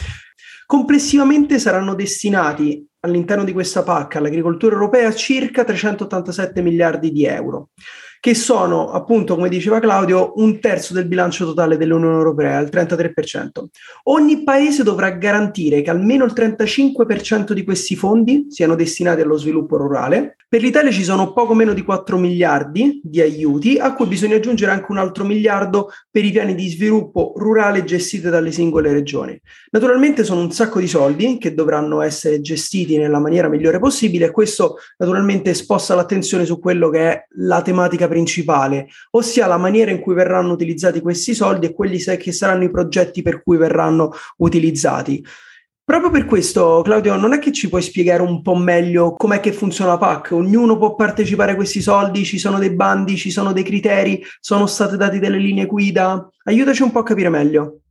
Complessivamente 0.65 1.59
saranno 1.59 1.95
destinati 1.95 2.87
all'interno 3.01 3.43
di 3.43 3.53
questa 3.53 3.83
PAC 3.83 4.17
all'agricoltura 4.17 4.75
europea 4.75 5.13
circa 5.13 5.65
387 5.65 6.61
miliardi 6.61 7.11
di 7.11 7.25
euro 7.25 7.71
che 8.21 8.35
sono 8.35 8.91
appunto, 8.91 9.35
come 9.35 9.49
diceva 9.49 9.81
Claudio, 9.81 10.33
un 10.37 10.59
terzo 10.61 10.95
del 10.95 11.07
bilancio 11.07 11.45
totale 11.45 11.77
dell'Unione 11.77 12.17
Europea, 12.17 12.59
il 12.59 12.69
33%. 12.73 13.65
Ogni 14.05 14.43
paese 14.43 14.83
dovrà 14.83 15.11
garantire 15.11 15.83
che 15.83 15.91
almeno 15.91 16.25
il 16.25 16.33
35% 16.35 17.53
di 17.53 17.65
questi 17.65 17.97
fondi 17.97 18.47
siano 18.49 18.75
destinati 18.75 19.21
allo 19.21 19.37
sviluppo 19.37 19.77
rurale. 19.77 20.37
Per 20.49 20.61
l'Italia 20.61 20.91
ci 20.91 21.05
sono 21.05 21.33
poco 21.33 21.55
meno 21.55 21.73
di 21.73 21.83
4 21.83 22.17
miliardi 22.19 23.01
di 23.03 23.21
aiuti, 23.21 23.79
a 23.79 23.95
cui 23.95 24.07
bisogna 24.07 24.37
aggiungere 24.37 24.71
anche 24.73 24.87
un 24.91 24.99
altro 24.99 25.25
miliardo 25.25 25.91
per 26.11 26.25
i 26.25 26.31
piani 26.31 26.55
di 26.55 26.69
sviluppo 26.69 27.33
rurale 27.37 27.85
gestiti 27.85 28.29
dalle 28.29 28.53
singole 28.53 28.93
regioni. 28.93 29.39
Naturalmente 29.71 30.25
sono 30.25 30.41
un 30.41 30.53
sacco 30.53 30.79
di 30.79 30.87
soldi 30.87 31.39
che 31.39 31.55
dovranno 31.55 32.01
essere 32.01 32.41
gestiti 32.41 32.97
nella 32.97 33.19
maniera 33.19 33.49
migliore 33.49 33.79
possibile 33.79 34.27
e 34.27 34.31
questo 34.31 34.77
naturalmente 34.99 35.53
sposta 35.55 35.95
l'attenzione 35.95 36.45
su 36.45 36.59
quello 36.59 36.89
che 36.89 37.11
è 37.11 37.27
la 37.37 37.61
tematica 37.63 38.06
principale, 38.09 38.89
ossia 39.11 39.47
la 39.47 39.57
maniera 39.57 39.91
in 39.91 40.01
cui 40.01 40.15
verranno 40.15 40.53
utilizzati 40.53 41.01
questi 41.01 41.35
soldi 41.35 41.67
e 41.67 41.75
quelli 41.75 41.99
che 41.99 42.33
saranno 42.33 42.65
i 42.65 42.71
progetti 42.71 43.23
per 43.23 43.43
cui 43.43 43.57
verranno 43.57 44.13
utilizzati. 44.39 45.25
Proprio 45.87 46.11
per 46.11 46.25
questo, 46.25 46.83
Claudio, 46.83 47.15
non 47.15 47.33
è 47.33 47.39
che 47.39 47.53
ci 47.53 47.69
puoi 47.69 47.81
spiegare 47.81 48.21
un 48.21 48.43
po' 48.43 48.57
meglio 48.57 49.15
com'è 49.15 49.39
che 49.39 49.53
funziona 49.53 49.97
PAC? 49.97 50.33
Ognuno 50.33 50.77
può 50.79 50.97
partecipare 50.97 51.53
a 51.53 51.55
questi 51.55 51.81
soldi, 51.81 52.25
ci 52.25 52.39
sono 52.39 52.59
dei 52.59 52.75
bandi, 52.75 53.17
ci 53.17 53.31
sono 53.31 53.53
dei 53.53 53.63
criteri, 53.63 54.21
sono 54.41 54.67
state 54.67 54.97
date 54.97 55.21
delle 55.21 55.39
linee 55.39 55.67
guida. 55.67 56.29
Aiutaci 56.43 56.83
un 56.83 56.91
po' 56.91 56.99
a 56.99 57.05
capire 57.05 57.29
meglio. 57.29 57.83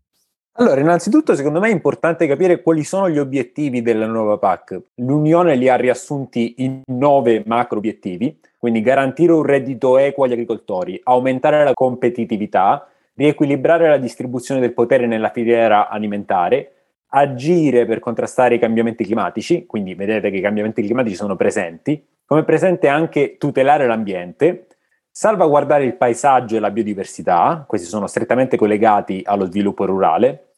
Allora, 0.58 0.80
innanzitutto, 0.80 1.36
secondo 1.36 1.60
me 1.60 1.68
è 1.68 1.72
importante 1.72 2.28
capire 2.28 2.62
quali 2.62 2.84
sono 2.84 3.10
gli 3.10 3.20
obiettivi 3.20 3.82
della 3.82 4.06
nuova 4.06 4.38
PAC. 4.38 4.82
L'Unione 4.96 5.56
li 5.56 5.68
ha 5.68 5.76
riassunti 5.76 6.56
in 6.60 6.82
nove 6.86 7.44
macro 7.46 7.78
obiettivi 7.78 8.40
quindi 8.66 8.82
garantire 8.82 9.32
un 9.32 9.44
reddito 9.44 10.00
equo 10.00 10.24
agli 10.24 10.32
agricoltori, 10.32 11.00
aumentare 11.04 11.64
la 11.64 11.74
competitività, 11.76 12.90
riequilibrare 13.14 13.88
la 13.88 13.98
distribuzione 13.98 14.60
del 14.60 14.74
potere 14.74 15.06
nella 15.06 15.30
filiera 15.30 15.88
alimentare, 15.88 16.72
agire 17.10 17.86
per 17.86 18.00
contrastare 18.00 18.56
i 18.56 18.60
cambiamenti 18.60 19.06
climatici, 19.06 19.68
quindi 19.68 19.94
vedete 19.94 20.32
che 20.32 20.38
i 20.38 20.42
cambiamenti 20.42 20.82
climatici 20.82 21.14
sono 21.14 21.36
presenti, 21.36 22.04
come 22.26 22.44
presente 22.44 22.88
anche 22.88 23.38
tutelare 23.38 23.86
l'ambiente, 23.86 24.66
salvaguardare 25.18 25.86
il 25.86 25.96
paesaggio 25.96 26.58
e 26.58 26.60
la 26.60 26.72
biodiversità, 26.72 27.64
questi 27.66 27.88
sono 27.88 28.06
strettamente 28.06 28.58
collegati 28.58 29.22
allo 29.24 29.46
sviluppo 29.46 29.86
rurale, 29.86 30.50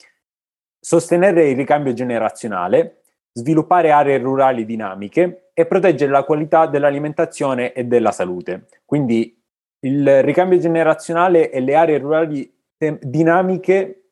sostenere 0.80 1.48
il 1.50 1.56
ricambio 1.56 1.94
generazionale, 1.94 3.04
sviluppare 3.34 3.92
aree 3.92 4.18
rurali 4.18 4.66
dinamiche 4.66 5.52
e 5.54 5.68
proteggere 5.68 6.12
la 6.12 6.24
qualità 6.24 6.66
dell'alimentazione 6.66 7.72
e 7.72 7.84
della 7.84 8.12
salute. 8.12 8.66
Quindi 8.84 9.40
il 9.82 10.24
ricambio 10.24 10.58
generazionale 10.58 11.52
e 11.52 11.60
le 11.60 11.76
aree 11.76 12.00
rurali 12.00 12.52
dinamiche 13.00 14.07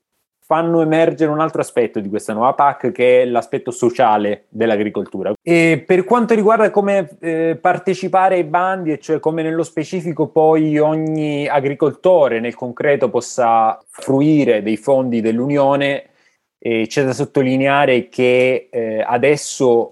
fanno 0.46 0.82
emergere 0.82 1.32
un 1.32 1.40
altro 1.40 1.62
aspetto 1.62 2.00
di 2.00 2.08
questa 2.08 2.34
nuova 2.34 2.54
PAC 2.54 2.92
che 2.92 3.24
è 3.24 3.26
l'aspetto 3.26 3.72
sociale 3.72 4.46
dell'agricoltura. 4.50 5.34
E 5.42 5.84
per 5.86 6.04
quanto 6.04 6.36
riguarda 6.36 6.70
come 6.70 7.18
eh, 7.20 7.58
partecipare 7.60 8.36
ai 8.36 8.44
bandi, 8.44 8.92
e 8.92 9.00
cioè 9.00 9.20
come 9.20 9.42
nello 9.42 9.64
specifico 9.64 10.28
poi 10.28 10.78
ogni 10.78 11.48
agricoltore 11.48 12.40
nel 12.40 12.54
concreto 12.54 13.10
possa 13.10 13.84
fruire 13.90 14.62
dei 14.62 14.78
fondi 14.78 15.20
dell'Unione, 15.20 16.10
eh, 16.60 16.86
c'è 16.88 17.04
da 17.04 17.14
sottolineare 17.14 18.08
che 18.08 18.70
eh, 18.70 19.04
adesso 19.06 19.90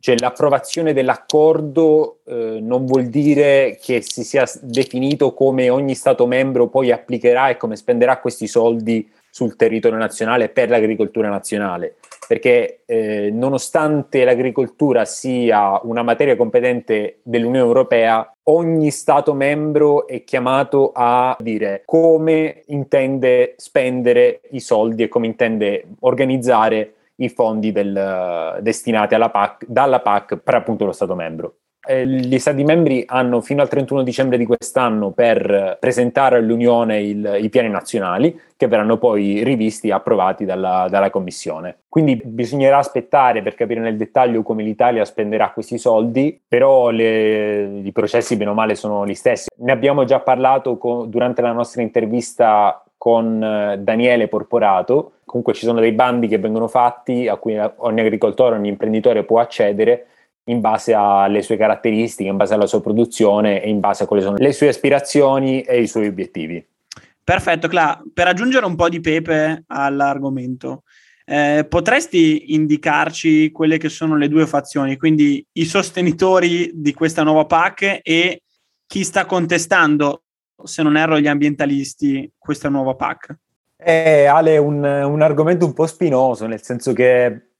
cioè, 0.00 0.16
l'approvazione 0.18 0.92
dell'accordo 0.92 2.18
eh, 2.26 2.58
non 2.60 2.84
vuol 2.84 3.06
dire 3.06 3.78
che 3.80 4.02
si 4.02 4.24
sia 4.24 4.44
definito 4.60 5.32
come 5.34 5.70
ogni 5.70 5.94
Stato 5.94 6.26
membro 6.26 6.68
poi 6.68 6.90
applicherà 6.90 7.48
e 7.48 7.56
come 7.56 7.76
spenderà 7.76 8.18
questi 8.18 8.48
soldi 8.48 9.08
sul 9.34 9.56
territorio 9.56 9.98
nazionale 9.98 10.48
per 10.48 10.68
l'agricoltura 10.68 11.28
nazionale, 11.28 11.96
perché 12.28 12.82
eh, 12.86 13.30
nonostante 13.32 14.22
l'agricoltura 14.22 15.04
sia 15.04 15.80
una 15.82 16.04
materia 16.04 16.36
competente 16.36 17.18
dell'Unione 17.24 17.66
Europea, 17.66 18.32
ogni 18.44 18.92
Stato 18.92 19.34
membro 19.34 20.06
è 20.06 20.22
chiamato 20.22 20.92
a 20.94 21.36
dire 21.40 21.82
come 21.84 22.62
intende 22.66 23.54
spendere 23.56 24.42
i 24.52 24.60
soldi 24.60 25.02
e 25.02 25.08
come 25.08 25.26
intende 25.26 25.84
organizzare 26.00 26.94
i 27.16 27.28
fondi 27.28 27.72
del, 27.72 28.58
destinati 28.60 29.16
alla 29.16 29.30
PAC, 29.30 29.64
dalla 29.66 29.98
PAC 29.98 30.36
per 30.36 30.54
appunto 30.54 30.84
lo 30.84 30.92
Stato 30.92 31.16
membro. 31.16 31.54
Eh, 31.86 32.06
gli 32.06 32.38
Stati 32.38 32.64
membri 32.64 33.04
hanno 33.06 33.42
fino 33.42 33.60
al 33.60 33.68
31 33.68 34.02
dicembre 34.02 34.38
di 34.38 34.46
quest'anno 34.46 35.10
per 35.10 35.76
presentare 35.78 36.38
all'Unione 36.38 37.00
il, 37.00 37.38
i 37.40 37.48
piani 37.50 37.68
nazionali 37.68 38.40
che 38.56 38.68
verranno 38.68 38.96
poi 38.96 39.42
rivisti 39.44 39.88
e 39.88 39.92
approvati 39.92 40.44
dalla, 40.46 40.86
dalla, 40.88 41.10
Commissione. 41.10 41.80
Quindi 41.88 42.20
bisognerà 42.24 42.78
aspettare 42.78 43.42
per 43.42 43.54
capire 43.54 43.80
nel 43.80 43.96
dettaglio 43.96 44.42
come 44.42 44.62
l'Italia 44.62 45.04
spenderà 45.04 45.50
questi 45.50 45.76
soldi, 45.76 46.40
però 46.48 46.88
le, 46.88 47.80
i 47.82 47.92
processi 47.92 48.36
bene 48.36 48.50
o 48.50 48.54
male 48.54 48.74
sono 48.74 49.06
gli 49.06 49.14
stessi. 49.14 49.48
Ne 49.58 49.72
abbiamo 49.72 50.04
già 50.04 50.20
parlato 50.20 50.78
con, 50.78 51.10
durante 51.10 51.42
la 51.42 51.52
nostra 51.52 51.82
intervista 51.82 52.82
con 52.96 53.42
eh, 53.42 53.78
Daniele 53.78 54.28
Porporato. 54.28 55.12
Comunque 55.26 55.52
ci 55.52 55.66
sono 55.66 55.80
dei 55.80 55.92
bandi 55.92 56.28
che 56.28 56.38
vengono 56.38 56.68
fatti 56.68 57.28
a 57.28 57.36
cui 57.36 57.58
ogni 57.58 58.00
agricoltore, 58.00 58.56
ogni 58.56 58.68
imprenditore 58.68 59.24
può 59.24 59.40
accedere 59.40 60.06
in 60.44 60.60
base 60.60 60.92
alle 60.92 61.42
sue 61.42 61.56
caratteristiche, 61.56 62.28
in 62.28 62.36
base 62.36 62.54
alla 62.54 62.66
sua 62.66 62.80
produzione 62.80 63.62
e 63.62 63.68
in 63.68 63.80
base 63.80 64.04
a 64.04 64.06
quali 64.06 64.22
sono 64.22 64.36
le 64.36 64.52
sue 64.52 64.68
aspirazioni 64.68 65.62
e 65.62 65.80
i 65.80 65.86
suoi 65.86 66.06
obiettivi. 66.06 66.64
Perfetto, 67.22 67.68
Cla. 67.68 68.02
Per 68.12 68.26
aggiungere 68.26 68.66
un 68.66 68.76
po' 68.76 68.90
di 68.90 69.00
pepe 69.00 69.64
all'argomento, 69.68 70.82
eh, 71.24 71.64
potresti 71.66 72.52
indicarci 72.54 73.50
quelle 73.50 73.78
che 73.78 73.88
sono 73.88 74.16
le 74.16 74.28
due 74.28 74.46
fazioni, 74.46 74.98
quindi 74.98 75.44
i 75.52 75.64
sostenitori 75.64 76.70
di 76.74 76.92
questa 76.92 77.22
nuova 77.22 77.46
PAC 77.46 78.00
e 78.02 78.42
chi 78.86 79.04
sta 79.04 79.24
contestando, 79.24 80.24
se 80.62 80.82
non 80.82 80.98
erro, 80.98 81.18
gli 81.18 81.26
ambientalisti, 81.26 82.30
questa 82.36 82.68
nuova 82.68 82.94
PAC? 82.94 83.34
Eh, 83.76 84.26
Ale, 84.26 84.58
un, 84.58 84.84
un 84.84 85.22
argomento 85.22 85.64
un 85.64 85.72
po' 85.72 85.86
spinoso, 85.86 86.46
nel 86.46 86.62
senso 86.62 86.92
che 86.92 87.53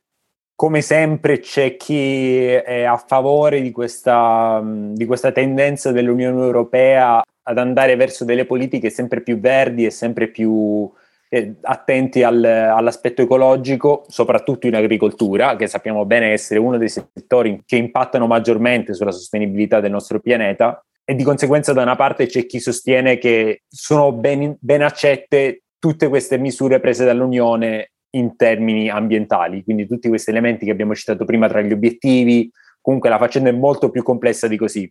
come 0.56 0.82
sempre 0.82 1.40
c'è 1.40 1.76
chi 1.76 2.46
è 2.46 2.84
a 2.84 2.96
favore 2.96 3.60
di 3.60 3.72
questa, 3.72 4.62
di 4.64 5.04
questa, 5.04 5.32
tendenza 5.32 5.90
dell'Unione 5.90 6.40
Europea 6.40 7.22
ad 7.46 7.58
andare 7.58 7.96
verso 7.96 8.24
delle 8.24 8.46
politiche 8.46 8.88
sempre 8.90 9.20
più 9.20 9.38
verdi 9.38 9.84
e 9.84 9.90
sempre 9.90 10.28
più 10.28 10.90
eh, 11.28 11.56
attenti 11.62 12.22
al, 12.22 12.42
all'aspetto 12.44 13.22
ecologico, 13.22 14.04
soprattutto 14.08 14.66
in 14.68 14.76
agricoltura, 14.76 15.56
che 15.56 15.66
sappiamo 15.66 16.06
bene 16.06 16.30
essere 16.30 16.60
uno 16.60 16.78
dei 16.78 16.88
settori 16.88 17.62
che 17.66 17.76
impattano 17.76 18.26
maggiormente 18.26 18.94
sulla 18.94 19.10
sostenibilità 19.10 19.80
del 19.80 19.90
nostro 19.90 20.20
pianeta. 20.20 20.82
E 21.04 21.14
di 21.14 21.24
conseguenza, 21.24 21.72
da 21.72 21.82
una 21.82 21.96
parte 21.96 22.26
c'è 22.26 22.46
chi 22.46 22.60
sostiene 22.60 23.18
che 23.18 23.62
sono 23.68 24.12
ben, 24.12 24.56
ben 24.60 24.82
accette 24.82 25.64
tutte 25.78 26.08
queste 26.08 26.38
misure 26.38 26.80
prese 26.80 27.04
dall'Unione 27.04 27.90
in 28.14 28.36
termini 28.36 28.88
ambientali, 28.88 29.62
quindi 29.62 29.86
tutti 29.86 30.08
questi 30.08 30.30
elementi 30.30 30.64
che 30.64 30.70
abbiamo 30.70 30.94
citato 30.94 31.24
prima 31.24 31.48
tra 31.48 31.60
gli 31.60 31.72
obiettivi, 31.72 32.50
comunque 32.80 33.08
la 33.08 33.18
faccenda 33.18 33.50
è 33.50 33.52
molto 33.52 33.90
più 33.90 34.02
complessa 34.02 34.48
di 34.48 34.56
così. 34.56 34.90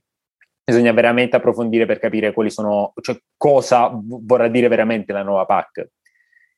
Bisogna 0.65 0.93
veramente 0.93 1.35
approfondire 1.35 1.85
per 1.85 1.99
capire 1.99 2.31
quali 2.31 2.49
sono, 2.49 2.93
cioè 3.01 3.17
cosa 3.35 3.91
vorrà 3.93 4.47
dire 4.47 4.67
veramente 4.67 5.11
la 5.11 5.23
nuova 5.23 5.45
PAC. 5.45 5.89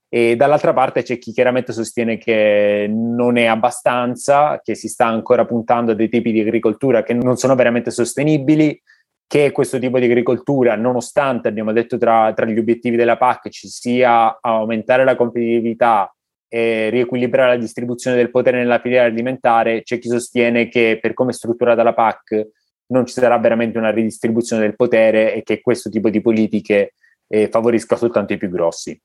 E 0.08 0.36
dall'altra 0.36 0.74
parte 0.74 1.02
c'è 1.02 1.18
chi 1.18 1.32
chiaramente 1.32 1.74
sostiene 1.74 2.18
che 2.18 2.88
non 2.90 3.38
è 3.38 3.46
abbastanza, 3.46 4.62
che 4.64 4.76
si 4.76 4.88
sta 4.88 5.08
ancora 5.08 5.46
puntando 5.46 5.92
a 5.92 5.96
dei 5.96 6.08
tipi 6.08 6.32
di 6.32 6.40
agricoltura 6.40 7.04
che 7.04 7.14
non 7.14 7.36
sono 7.36 7.56
veramente 7.56 7.92
sostenibili, 7.92 8.80
che 9.28 9.52
questo 9.52 9.80
tipo 9.80 10.00
di 10.00 10.06
agricoltura, 10.06 10.76
nonostante 10.76 11.48
abbiamo 11.48 11.74
detto 11.74 11.98
tra, 11.98 12.32
tra 12.34 12.46
gli 12.46 12.60
obiettivi 12.60 12.96
della 12.96 13.18
PAC 13.18 13.50
ci 13.50 13.68
sia 13.68 14.38
aumentare 14.40 15.04
la 15.04 15.16
competitività 15.16 16.15
e 16.56 16.90
riequilibrare 16.90 17.50
la 17.50 17.60
distribuzione 17.60 18.16
del 18.16 18.32
potere 18.32 18.60
nella 18.60 18.80
filiera 18.80 19.04
alimentare, 19.04 19.82
c'è 19.82 20.00
chi 20.00 20.08
sostiene 20.08 20.70
che 20.70 21.00
per 21.02 21.14
come 21.14 21.32
è 21.32 21.34
strutturata 21.34 21.84
la 21.84 21.94
PAC 21.94 22.48
non 22.88 23.06
ci 23.06 23.12
sarà 23.12 23.38
veramente 23.40 23.78
una 23.78 23.90
ridistribuzione 23.90 24.62
del 24.62 24.78
potere 24.78 25.34
e 25.34 25.44
che 25.44 25.60
questo 25.60 25.90
tipo 25.90 26.10
di 26.10 26.22
politiche 26.22 26.94
eh, 27.28 27.50
favorisca 27.50 27.98
soltanto 27.98 28.32
i 28.32 28.38
più 28.38 28.50
grossi. 28.50 28.98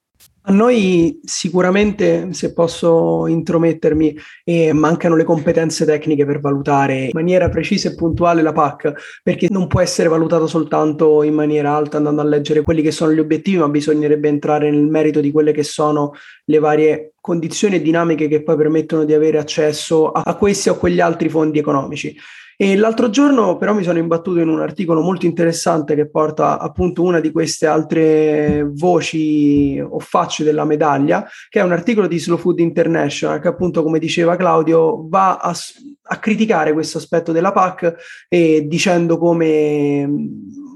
A 0.44 0.52
noi 0.52 1.20
sicuramente, 1.22 2.32
se 2.32 2.54
posso 2.54 3.26
intromettermi, 3.26 4.16
eh, 4.42 4.72
mancano 4.72 5.14
le 5.14 5.22
competenze 5.22 5.84
tecniche 5.84 6.24
per 6.24 6.40
valutare 6.40 7.04
in 7.04 7.10
maniera 7.12 7.50
precisa 7.50 7.90
e 7.90 7.94
puntuale 7.94 8.40
la 8.40 8.52
PAC, 8.52 9.20
perché 9.22 9.48
non 9.50 9.66
può 9.66 9.80
essere 9.80 10.08
valutata 10.08 10.46
soltanto 10.46 11.22
in 11.22 11.34
maniera 11.34 11.74
alta 11.74 11.98
andando 11.98 12.22
a 12.22 12.24
leggere 12.24 12.62
quelli 12.62 12.80
che 12.80 12.90
sono 12.90 13.12
gli 13.12 13.18
obiettivi, 13.18 13.58
ma 13.58 13.68
bisognerebbe 13.68 14.28
entrare 14.28 14.70
nel 14.70 14.86
merito 14.86 15.20
di 15.20 15.30
quelle 15.30 15.52
che 15.52 15.62
sono 15.62 16.14
le 16.46 16.58
varie 16.58 17.12
condizioni 17.20 17.76
e 17.76 17.82
dinamiche 17.82 18.26
che 18.26 18.42
poi 18.42 18.56
permettono 18.56 19.04
di 19.04 19.12
avere 19.12 19.38
accesso 19.38 20.10
a 20.10 20.34
questi 20.36 20.70
o 20.70 20.76
quegli 20.76 21.00
altri 21.00 21.28
fondi 21.28 21.58
economici. 21.58 22.16
E 22.62 22.76
l'altro 22.76 23.08
giorno 23.08 23.56
però 23.56 23.72
mi 23.72 23.82
sono 23.82 23.96
imbattuto 23.96 24.38
in 24.38 24.48
un 24.50 24.60
articolo 24.60 25.00
molto 25.00 25.24
interessante 25.24 25.94
che 25.94 26.10
porta 26.10 26.58
appunto 26.58 27.02
una 27.02 27.18
di 27.18 27.32
queste 27.32 27.66
altre 27.66 28.68
voci 28.70 29.80
o 29.80 29.98
facce 29.98 30.44
della 30.44 30.66
medaglia, 30.66 31.26
che 31.48 31.60
è 31.60 31.62
un 31.62 31.72
articolo 31.72 32.06
di 32.06 32.18
Slow 32.18 32.36
Food 32.36 32.58
International 32.58 33.40
che 33.40 33.48
appunto 33.48 33.82
come 33.82 33.98
diceva 33.98 34.36
Claudio 34.36 35.08
va 35.08 35.38
a, 35.38 35.54
a 36.02 36.18
criticare 36.18 36.74
questo 36.74 36.98
aspetto 36.98 37.32
della 37.32 37.52
PAC 37.52 38.26
e 38.28 38.66
dicendo 38.68 39.16
come 39.16 40.06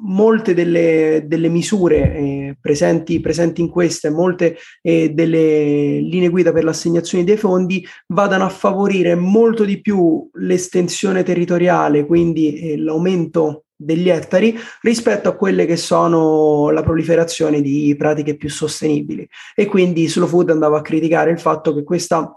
molte 0.05 0.55
delle, 0.55 1.25
delle 1.27 1.49
misure 1.49 2.15
eh, 2.15 2.57
presenti, 2.61 3.21
presenti, 3.21 3.61
in 3.61 3.69
queste, 3.69 4.11
molte 4.11 4.57
eh, 4.83 5.11
delle 5.11 6.01
linee 6.01 6.29
guida 6.29 6.53
per 6.53 6.65
l'assegnazione 6.65 7.25
dei 7.25 7.37
fondi 7.37 7.87
vadano 8.09 8.45
a 8.45 8.49
favorire 8.49 9.15
molto 9.15 9.65
di 9.65 9.81
più 9.81 10.29
l'estensione 10.35 11.23
territoriale, 11.23 12.07
quindi 12.07 12.59
eh, 12.59 12.77
l'aumento 12.77 13.65
degli 13.77 14.09
ettari 14.09 14.57
rispetto 14.83 15.29
a 15.29 15.35
quelle 15.35 15.67
che 15.67 15.77
sono 15.77 16.71
la 16.71 16.83
proliferazione 16.83 17.61
di 17.61 17.95
pratiche 17.99 18.37
più 18.37 18.49
sostenibili. 18.49 19.27
E 19.55 19.67
quindi 19.67 20.07
Slow 20.07 20.29
Food 20.29 20.51
andava 20.51 20.79
a 20.79 20.83
criticare 20.83 21.31
il 21.31 21.41
fatto 21.41 21.75
che 21.75 21.83
questa 21.83 22.37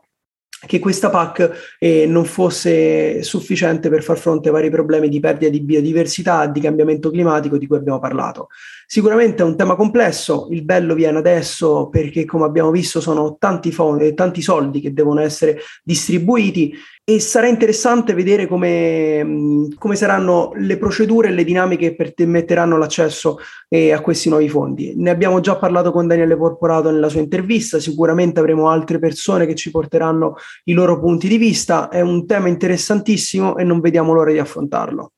che 0.65 0.79
questa 0.79 1.09
PAC 1.09 1.75
eh, 1.77 2.05
non 2.07 2.25
fosse 2.25 3.21
sufficiente 3.21 3.89
per 3.89 4.01
far 4.01 4.17
fronte 4.17 4.47
ai 4.47 4.53
vari 4.53 4.69
problemi 4.69 5.07
di 5.07 5.19
perdita 5.19 5.51
di 5.51 5.61
biodiversità, 5.61 6.47
di 6.47 6.59
cambiamento 6.59 7.11
climatico 7.11 7.57
di 7.57 7.67
cui 7.67 7.77
abbiamo 7.77 7.99
parlato. 7.99 8.47
Sicuramente 8.85 9.43
è 9.43 9.45
un 9.45 9.55
tema 9.55 9.75
complesso, 9.75 10.47
il 10.51 10.63
bello 10.63 10.95
viene 10.95 11.17
adesso 11.19 11.89
perché 11.89 12.25
come 12.25 12.45
abbiamo 12.45 12.71
visto 12.71 13.01
sono 13.01 13.37
tanti, 13.37 13.71
fondi, 13.71 14.13
tanti 14.13 14.41
soldi 14.41 14.79
che 14.79 14.93
devono 14.93 15.19
essere 15.21 15.59
distribuiti 15.83 16.73
e 17.09 17.21
sarà 17.21 17.47
interessante 17.47 18.13
vedere 18.13 18.47
come, 18.47 19.69
come, 19.77 19.95
saranno 19.95 20.51
le 20.55 20.77
procedure 20.77 21.29
e 21.29 21.31
le 21.31 21.45
dinamiche 21.45 21.95
che 21.95 22.13
permetteranno 22.13 22.77
l'accesso 22.77 23.37
eh, 23.69 23.93
a 23.93 24.01
questi 24.01 24.27
nuovi 24.27 24.49
fondi. 24.49 24.91
Ne 24.97 25.09
abbiamo 25.09 25.39
già 25.39 25.55
parlato 25.55 25.93
con 25.93 26.05
Daniele 26.05 26.35
Porporato 26.35 26.91
nella 26.91 27.07
sua 27.07 27.21
intervista, 27.21 27.79
sicuramente 27.79 28.41
avremo 28.41 28.67
altre 28.67 28.99
persone 28.99 29.45
che 29.45 29.55
ci 29.55 29.71
porteranno 29.71 30.35
i 30.65 30.73
loro 30.73 30.99
punti 30.99 31.29
di 31.29 31.37
vista, 31.37 31.87
è 31.87 32.01
un 32.01 32.25
tema 32.25 32.49
interessantissimo 32.49 33.55
e 33.55 33.63
non 33.63 33.79
vediamo 33.79 34.11
l'ora 34.11 34.33
di 34.33 34.39
affrontarlo. 34.39 35.13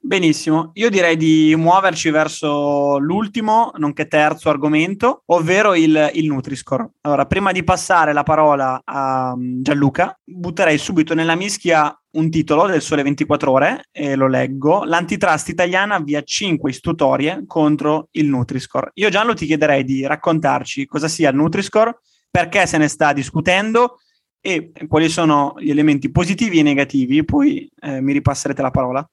Benissimo, 0.00 0.70
io 0.74 0.90
direi 0.90 1.16
di 1.16 1.54
muoverci 1.56 2.10
verso 2.10 2.98
l'ultimo, 2.98 3.72
nonché 3.78 4.06
terzo 4.06 4.48
argomento, 4.48 5.24
ovvero 5.26 5.74
il, 5.74 6.10
il 6.14 6.26
Nutri-Score. 6.26 6.92
Allora, 7.00 7.26
prima 7.26 7.50
di 7.50 7.64
passare 7.64 8.12
la 8.12 8.22
parola 8.22 8.80
a 8.84 9.34
mm, 9.36 9.60
Gianluca, 9.60 10.18
butterei 10.22 10.78
subito 10.78 11.14
nella 11.14 11.34
mischia 11.34 11.92
un 12.12 12.30
titolo 12.30 12.66
del 12.66 12.80
Sole 12.80 13.02
24 13.02 13.50
Ore 13.50 13.88
e 13.90 14.14
lo 14.14 14.28
leggo. 14.28 14.84
L'antitrust 14.84 15.48
italiana 15.48 15.96
avvia 15.96 16.22
5 16.22 16.70
istruttorie 16.70 17.42
contro 17.46 18.08
il 18.12 18.28
Nutri-Score. 18.28 18.92
Io 18.94 19.10
Gianlu 19.10 19.34
ti 19.34 19.46
chiederei 19.46 19.82
di 19.82 20.06
raccontarci 20.06 20.86
cosa 20.86 21.08
sia 21.08 21.30
il 21.30 21.36
Nutri-Score, 21.36 21.98
perché 22.30 22.66
se 22.66 22.78
ne 22.78 22.86
sta 22.86 23.12
discutendo 23.12 23.98
e 24.40 24.70
quali 24.86 25.08
sono 25.08 25.54
gli 25.58 25.70
elementi 25.70 26.10
positivi 26.10 26.60
e 26.60 26.62
negativi, 26.62 27.24
poi 27.24 27.68
eh, 27.80 28.00
mi 28.00 28.12
ripasserete 28.12 28.62
la 28.62 28.70
parola. 28.70 29.06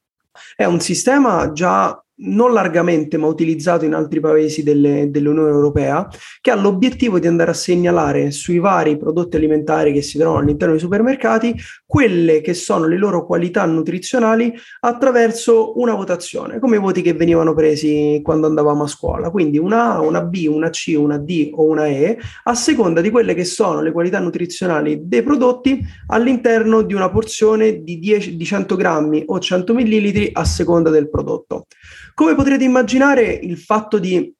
È 0.55 0.65
un 0.65 0.79
sistema 0.79 1.51
già 1.51 2.04
non 2.17 2.53
largamente 2.53 3.17
ma 3.17 3.27
utilizzato 3.27 3.85
in 3.85 3.93
altri 3.93 4.19
paesi 4.19 4.63
delle, 4.63 5.09
dell'Unione 5.09 5.49
Europea, 5.49 6.07
che 6.39 6.51
ha 6.51 6.55
l'obiettivo 6.55 7.19
di 7.19 7.27
andare 7.27 7.51
a 7.51 7.53
segnalare 7.53 8.31
sui 8.31 8.59
vari 8.59 8.97
prodotti 8.97 9.35
alimentari 9.35 9.91
che 9.91 10.01
si 10.01 10.17
trovano 10.17 10.41
all'interno 10.41 10.73
dei 10.73 10.81
supermercati 10.81 11.55
quelle 11.85 12.41
che 12.41 12.53
sono 12.53 12.87
le 12.87 12.97
loro 12.97 13.25
qualità 13.25 13.65
nutrizionali 13.65 14.53
attraverso 14.81 15.79
una 15.79 15.93
votazione, 15.93 16.59
come 16.59 16.77
i 16.77 16.79
voti 16.79 17.01
che 17.01 17.13
venivano 17.13 17.53
presi 17.53 18.21
quando 18.23 18.47
andavamo 18.47 18.83
a 18.83 18.87
scuola. 18.87 19.29
Quindi 19.29 19.57
una 19.57 19.95
A, 19.95 20.01
una 20.01 20.21
B, 20.21 20.47
una 20.49 20.69
C, 20.69 20.95
una 20.97 21.17
D 21.17 21.49
o 21.53 21.65
una 21.65 21.87
E, 21.87 22.17
a 22.43 22.53
seconda 22.55 23.01
di 23.01 23.09
quelle 23.09 23.33
che 23.33 23.45
sono 23.45 23.81
le 23.81 23.91
qualità 23.91 24.19
nutrizionali 24.19 25.01
dei 25.03 25.23
prodotti 25.23 25.81
all'interno 26.07 26.81
di 26.81 26.93
una 26.93 27.09
porzione 27.09 27.83
di, 27.83 27.99
10, 27.99 28.35
di 28.35 28.45
100 28.45 28.75
grammi 28.75 29.23
o 29.27 29.39
100 29.39 29.73
millilitri 29.73 30.29
a 30.33 30.45
seconda 30.45 30.89
del 30.89 31.09
prodotto. 31.09 31.65
Come 32.15 32.33
potrete 32.33 32.63
immaginare, 32.63 33.23
il 33.23 33.57
fatto 33.57 33.99
di 33.99 34.33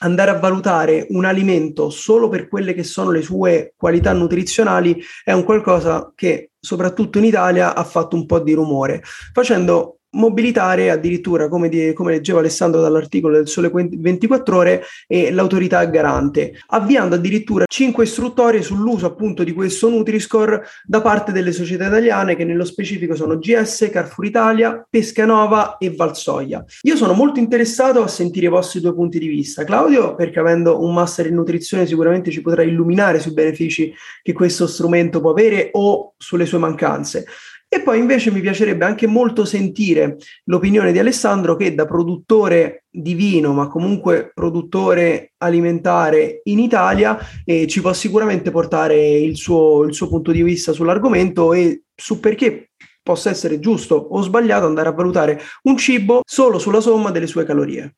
andare 0.00 0.32
a 0.32 0.40
valutare 0.40 1.06
un 1.10 1.24
alimento 1.24 1.88
solo 1.88 2.28
per 2.28 2.48
quelle 2.48 2.74
che 2.74 2.82
sono 2.82 3.12
le 3.12 3.22
sue 3.22 3.74
qualità 3.76 4.12
nutrizionali 4.12 5.00
è 5.22 5.30
un 5.30 5.44
qualcosa 5.44 6.12
che 6.16 6.50
soprattutto 6.58 7.18
in 7.18 7.24
Italia 7.24 7.76
ha 7.76 7.84
fatto 7.84 8.16
un 8.16 8.26
po' 8.26 8.40
di 8.40 8.54
rumore, 8.54 9.04
facendo 9.32 10.00
mobilitare 10.12 10.90
addirittura, 10.90 11.48
come, 11.48 11.68
di, 11.68 11.92
come, 11.92 12.12
leggeva 12.12 12.40
Alessandro 12.40 12.80
dall'articolo 12.80 13.36
del 13.36 13.48
Sole 13.48 13.70
24 13.72 14.56
Ore, 14.56 14.82
e 15.06 15.30
l'autorità 15.30 15.84
garante, 15.84 16.60
avviando 16.68 17.14
addirittura 17.14 17.64
cinque 17.66 18.04
istruttorie 18.04 18.62
sull'uso 18.62 19.06
appunto 19.06 19.44
di 19.44 19.52
questo 19.52 19.88
Nutri-Score 19.88 20.62
da 20.84 21.00
parte 21.00 21.32
delle 21.32 21.52
società 21.52 21.86
italiane 21.86 22.36
che 22.36 22.44
nello 22.44 22.64
specifico 22.64 23.14
sono 23.14 23.38
GS, 23.38 23.88
Carrefour 23.90 24.26
Italia, 24.26 24.86
Pescanova 24.88 25.76
e 25.78 25.94
Valsoia. 25.94 26.64
Io 26.82 26.96
sono 26.96 27.12
molto 27.12 27.40
interessato 27.40 28.02
a 28.02 28.08
sentire 28.08 28.46
i 28.46 28.50
vostri 28.50 28.80
due 28.80 28.94
punti 28.94 29.18
di 29.18 29.28
vista. 29.28 29.64
Claudio, 29.64 30.14
perché 30.14 30.38
avendo 30.38 30.82
un 30.82 30.92
master 30.92 31.26
in 31.26 31.34
nutrizione 31.34 31.86
sicuramente 31.86 32.30
ci 32.30 32.42
potrà 32.42 32.62
illuminare 32.62 33.20
sui 33.20 33.32
benefici 33.32 33.92
che 34.22 34.32
questo 34.32 34.66
strumento 34.66 35.20
può 35.20 35.30
avere 35.30 35.70
o 35.72 36.14
sulle 36.16 36.46
sue 36.46 36.58
mancanze. 36.58 37.26
E 37.74 37.80
poi 37.80 37.98
invece 37.98 38.30
mi 38.30 38.42
piacerebbe 38.42 38.84
anche 38.84 39.06
molto 39.06 39.46
sentire 39.46 40.18
l'opinione 40.44 40.92
di 40.92 40.98
Alessandro 40.98 41.56
che 41.56 41.74
da 41.74 41.86
produttore 41.86 42.84
di 42.90 43.14
vino, 43.14 43.54
ma 43.54 43.66
comunque 43.66 44.30
produttore 44.34 45.32
alimentare 45.38 46.42
in 46.44 46.58
Italia, 46.58 47.18
eh, 47.46 47.66
ci 47.66 47.80
può 47.80 47.94
sicuramente 47.94 48.50
portare 48.50 49.12
il 49.12 49.38
suo, 49.38 49.84
il 49.84 49.94
suo 49.94 50.08
punto 50.08 50.32
di 50.32 50.42
vista 50.42 50.72
sull'argomento 50.72 51.54
e 51.54 51.84
su 51.94 52.20
perché 52.20 52.72
possa 53.02 53.30
essere 53.30 53.58
giusto 53.58 53.94
o 53.94 54.20
sbagliato 54.20 54.66
andare 54.66 54.90
a 54.90 54.92
valutare 54.92 55.40
un 55.62 55.78
cibo 55.78 56.20
solo 56.26 56.58
sulla 56.58 56.82
somma 56.82 57.10
delle 57.10 57.26
sue 57.26 57.46
calorie. 57.46 57.94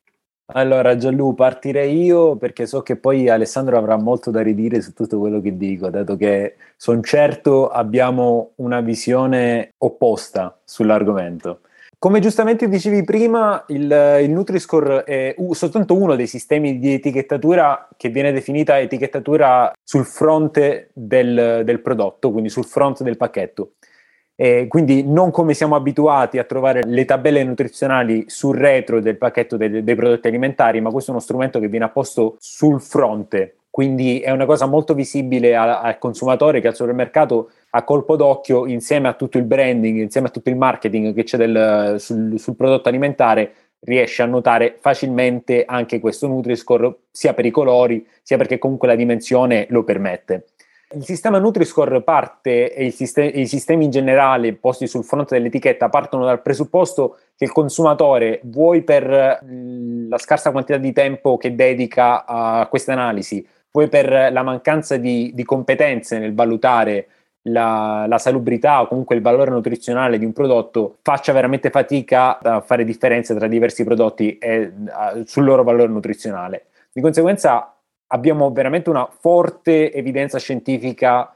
Allora 0.53 0.95
Gianlu, 0.95 1.33
partirei 1.33 2.03
io 2.03 2.35
perché 2.35 2.67
so 2.67 2.83
che 2.83 2.97
poi 2.97 3.29
Alessandro 3.29 3.77
avrà 3.77 3.97
molto 3.97 4.29
da 4.29 4.41
ridire 4.41 4.79
su 4.79 4.93
tutto 4.93 5.17
quello 5.17 5.41
che 5.41 5.57
dico, 5.57 5.89
dato 5.89 6.15
che 6.15 6.55
sono 6.77 7.01
certo 7.01 7.69
abbiamo 7.69 8.51
una 8.57 8.79
visione 8.81 9.73
opposta 9.79 10.55
sull'argomento. 10.63 11.61
Come 11.97 12.19
giustamente 12.19 12.69
dicevi 12.69 13.03
prima, 13.03 13.63
il, 13.69 14.19
il 14.21 14.29
Nutri-Score 14.29 15.03
è 15.05 15.35
soltanto 15.51 15.97
uno 15.97 16.15
dei 16.15 16.27
sistemi 16.27 16.77
di 16.77 16.93
etichettatura 16.93 17.87
che 17.97 18.09
viene 18.09 18.31
definita 18.31 18.79
etichettatura 18.79 19.73
sul 19.83 20.05
fronte 20.05 20.89
del, 20.93 21.63
del 21.65 21.81
prodotto, 21.81 22.29
quindi 22.31 22.49
sul 22.49 22.65
fronte 22.65 23.03
del 23.03 23.17
pacchetto. 23.17 23.71
E 24.35 24.67
quindi 24.67 25.03
non 25.03 25.31
come 25.31 25.53
siamo 25.53 25.75
abituati 25.75 26.37
a 26.37 26.43
trovare 26.43 26.83
le 26.85 27.05
tabelle 27.05 27.43
nutrizionali 27.43 28.25
sul 28.27 28.57
retro 28.57 28.99
del 28.99 29.17
pacchetto 29.17 29.55
dei, 29.55 29.83
dei 29.83 29.95
prodotti 29.95 30.27
alimentari, 30.27 30.81
ma 30.81 30.91
questo 30.91 31.11
è 31.11 31.13
uno 31.13 31.23
strumento 31.23 31.59
che 31.59 31.69
viene 31.69 31.85
apposto 31.85 32.35
sul 32.39 32.81
fronte 32.81 33.55
quindi 33.75 34.21
è 34.21 34.31
una 34.31 34.45
cosa 34.45 34.67
molto 34.67 34.93
visibile 34.93 35.53
al, 35.53 35.67
al, 35.67 35.97
consumatore 35.97 36.61
che 36.61 36.69
al 36.69 36.75
supermercato 36.75 37.49
a 37.71 37.83
colpo 37.83 38.15
d'occhio, 38.15 38.67
insieme 38.67 39.09
a 39.09 39.13
tutto 39.15 39.37
il 39.37 39.43
branding, 39.43 39.99
insieme 39.99 40.27
a 40.27 40.29
tutto 40.29 40.49
il 40.49 40.55
marketing 40.55 41.13
che 41.13 41.23
c'è 41.23 41.35
del, 41.35 41.95
sul, 41.99 42.39
sul, 42.39 42.55
prodotto 42.55 42.87
alimentare, 42.87 43.53
riesce 43.81 44.21
a 44.21 44.27
notare 44.27 44.77
facilmente 44.79 45.65
anche 45.67 45.99
questo 45.99 46.25
Nutri-Score, 46.25 46.99
sia 47.11 47.33
per 47.33 47.45
i 47.45 47.51
colori, 47.51 48.07
sia 48.21 48.37
perché 48.37 48.59
comunque 48.59 48.87
la 48.87 48.95
dimensione 48.95 49.65
lo 49.67 49.83
permette. 49.83 50.45
Il 50.93 51.03
sistema 51.03 51.39
Nutri-Score 51.39 52.01
parte 52.03 52.73
e 52.73 52.91
sistema, 52.91 53.29
i 53.29 53.47
sistemi 53.47 53.85
in 53.85 53.91
generale 53.91 54.53
posti 54.53 54.85
sul 54.85 55.03
fronte 55.03 55.35
dell'etichetta 55.35 55.89
partono 55.89 56.25
dal 56.25 56.41
presupposto 56.41 57.17
che 57.35 57.45
il 57.45 57.51
consumatore, 57.51 58.39
vuoi 58.43 58.83
per 58.83 59.43
la 60.07 60.17
scarsa 60.19 60.51
quantità 60.51 60.77
di 60.77 60.93
tempo 60.93 61.37
che 61.37 61.55
dedica 61.55 62.25
a 62.25 62.67
queste 62.67 62.91
analisi, 62.91 63.45
poi 63.69 63.89
per 63.89 64.31
la 64.31 64.43
mancanza 64.43 64.97
di, 64.97 65.31
di 65.33 65.43
competenze 65.43 66.19
nel 66.19 66.35
valutare 66.35 67.07
la, 67.47 68.05
la, 68.07 68.17
salubrità 68.17 68.81
o 68.81 68.87
comunque 68.87 69.15
il 69.15 69.21
valore 69.21 69.51
nutrizionale 69.51 70.17
di 70.17 70.25
un 70.25 70.33
prodotto 70.33 70.97
faccia 71.01 71.33
veramente 71.33 71.69
fatica 71.69 72.39
a 72.39 72.61
fare 72.61 72.83
differenze 72.83 73.35
tra 73.35 73.47
diversi 73.47 73.83
prodotti 73.83 74.37
e 74.37 74.71
uh, 74.75 75.23
sul 75.25 75.43
loro 75.43 75.63
valore 75.63 75.91
nutrizionale. 75.91 76.67
Di 76.91 77.01
conseguenza 77.01 77.74
abbiamo 78.07 78.51
veramente 78.51 78.89
una 78.89 79.07
forte 79.07 79.91
evidenza 79.93 80.37
scientifica 80.39 81.33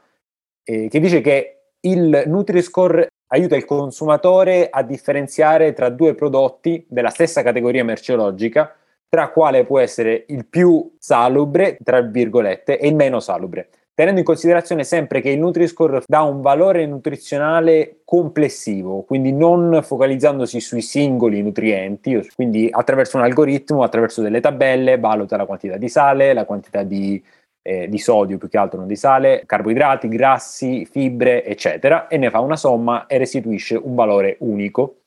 eh, 0.62 0.88
che 0.88 1.00
dice 1.00 1.20
che 1.20 1.56
il 1.80 2.24
Nutri-Score 2.26 3.08
aiuta 3.32 3.56
il 3.56 3.64
consumatore 3.64 4.68
a 4.70 4.82
differenziare 4.82 5.72
tra 5.72 5.88
due 5.88 6.14
prodotti 6.14 6.84
della 6.88 7.10
stessa 7.10 7.42
categoria 7.42 7.84
merceologica 7.84 8.74
tra 9.08 9.30
quale 9.30 9.64
può 9.64 9.80
essere 9.80 10.24
il 10.28 10.46
più 10.46 10.94
salubre, 10.98 11.76
tra 11.82 12.00
virgolette, 12.00 12.78
e 12.78 12.86
il 12.86 12.94
meno 12.94 13.18
salubre, 13.18 13.68
tenendo 14.00 14.20
in 14.20 14.24
considerazione 14.24 14.82
sempre 14.82 15.20
che 15.20 15.28
il 15.28 15.38
Nutri-Score 15.38 16.04
dà 16.06 16.22
un 16.22 16.40
valore 16.40 16.86
nutrizionale 16.86 18.00
complessivo, 18.06 19.02
quindi 19.02 19.30
non 19.30 19.80
focalizzandosi 19.82 20.58
sui 20.58 20.80
singoli 20.80 21.42
nutrienti, 21.42 22.26
quindi 22.34 22.66
attraverso 22.70 23.18
un 23.18 23.24
algoritmo, 23.24 23.82
attraverso 23.82 24.22
delle 24.22 24.40
tabelle, 24.40 24.96
valuta 24.96 25.36
la 25.36 25.44
quantità 25.44 25.76
di 25.76 25.90
sale, 25.90 26.32
la 26.32 26.46
quantità 26.46 26.82
di, 26.82 27.22
eh, 27.60 27.90
di 27.90 27.98
sodio 27.98 28.38
più 28.38 28.48
che 28.48 28.56
altro, 28.56 28.78
non 28.78 28.88
di 28.88 28.96
sale, 28.96 29.42
carboidrati, 29.44 30.08
grassi, 30.08 30.86
fibre, 30.86 31.44
eccetera, 31.44 32.08
e 32.08 32.16
ne 32.16 32.30
fa 32.30 32.40
una 32.40 32.56
somma 32.56 33.04
e 33.04 33.18
restituisce 33.18 33.76
un 33.76 33.94
valore 33.94 34.36
unico. 34.40 35.00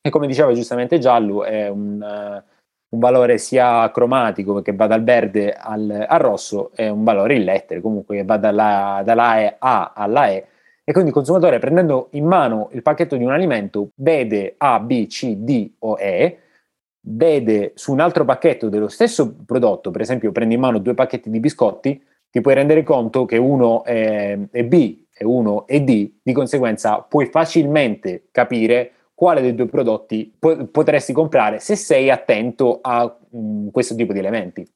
E 0.00 0.10
come 0.10 0.28
diceva 0.28 0.52
giustamente 0.52 1.00
Giallo, 1.00 1.42
è 1.42 1.66
un... 1.66 2.44
Uh, 2.44 2.50
un 2.92 2.98
valore 2.98 3.38
sia 3.38 3.90
cromatico 3.90 4.60
che 4.60 4.74
va 4.74 4.86
dal 4.86 5.02
verde 5.02 5.52
al, 5.52 6.06
al 6.06 6.18
rosso 6.18 6.72
e 6.74 6.88
un 6.88 7.04
valore 7.04 7.36
in 7.36 7.44
lettere 7.44 7.80
comunque 7.80 8.16
che 8.16 8.24
va 8.24 8.36
dalla, 8.36 9.02
dalla 9.04 9.56
A 9.58 9.92
alla 9.94 10.28
E. 10.28 10.46
E 10.84 10.92
quindi 10.92 11.10
il 11.10 11.14
consumatore 11.14 11.58
prendendo 11.58 12.08
in 12.12 12.26
mano 12.26 12.68
il 12.72 12.82
pacchetto 12.82 13.16
di 13.16 13.24
un 13.24 13.30
alimento 13.30 13.90
vede 13.94 14.54
A, 14.58 14.80
B, 14.80 15.06
C, 15.06 15.36
D 15.36 15.70
o 15.80 15.96
E 15.98 16.38
vede 17.04 17.72
su 17.74 17.92
un 17.92 18.00
altro 18.00 18.24
pacchetto 18.24 18.68
dello 18.68 18.88
stesso 18.88 19.34
prodotto, 19.46 19.90
per 19.90 20.02
esempio 20.02 20.30
prendi 20.30 20.54
in 20.54 20.60
mano 20.60 20.78
due 20.78 20.94
pacchetti 20.94 21.30
di 21.30 21.40
biscotti, 21.40 22.02
ti 22.30 22.40
puoi 22.40 22.54
rendere 22.54 22.82
conto 22.82 23.24
che 23.24 23.38
uno 23.38 23.84
è, 23.84 24.38
è 24.50 24.64
B 24.64 25.04
e 25.14 25.24
uno 25.24 25.66
è 25.66 25.80
D, 25.80 26.12
di 26.22 26.32
conseguenza 26.32 26.98
puoi 26.98 27.26
facilmente 27.26 28.28
capire 28.30 28.92
quale 29.22 29.40
dei 29.40 29.54
due 29.54 29.66
prodotti 29.66 30.34
po- 30.36 30.66
potresti 30.66 31.12
comprare 31.12 31.60
se 31.60 31.76
sei 31.76 32.10
attento 32.10 32.80
a 32.82 33.04
mh, 33.04 33.38
mm, 33.38 33.68
questo 33.68 33.94
tipo 33.94 34.12
di 34.12 34.18
elementi. 34.18 34.68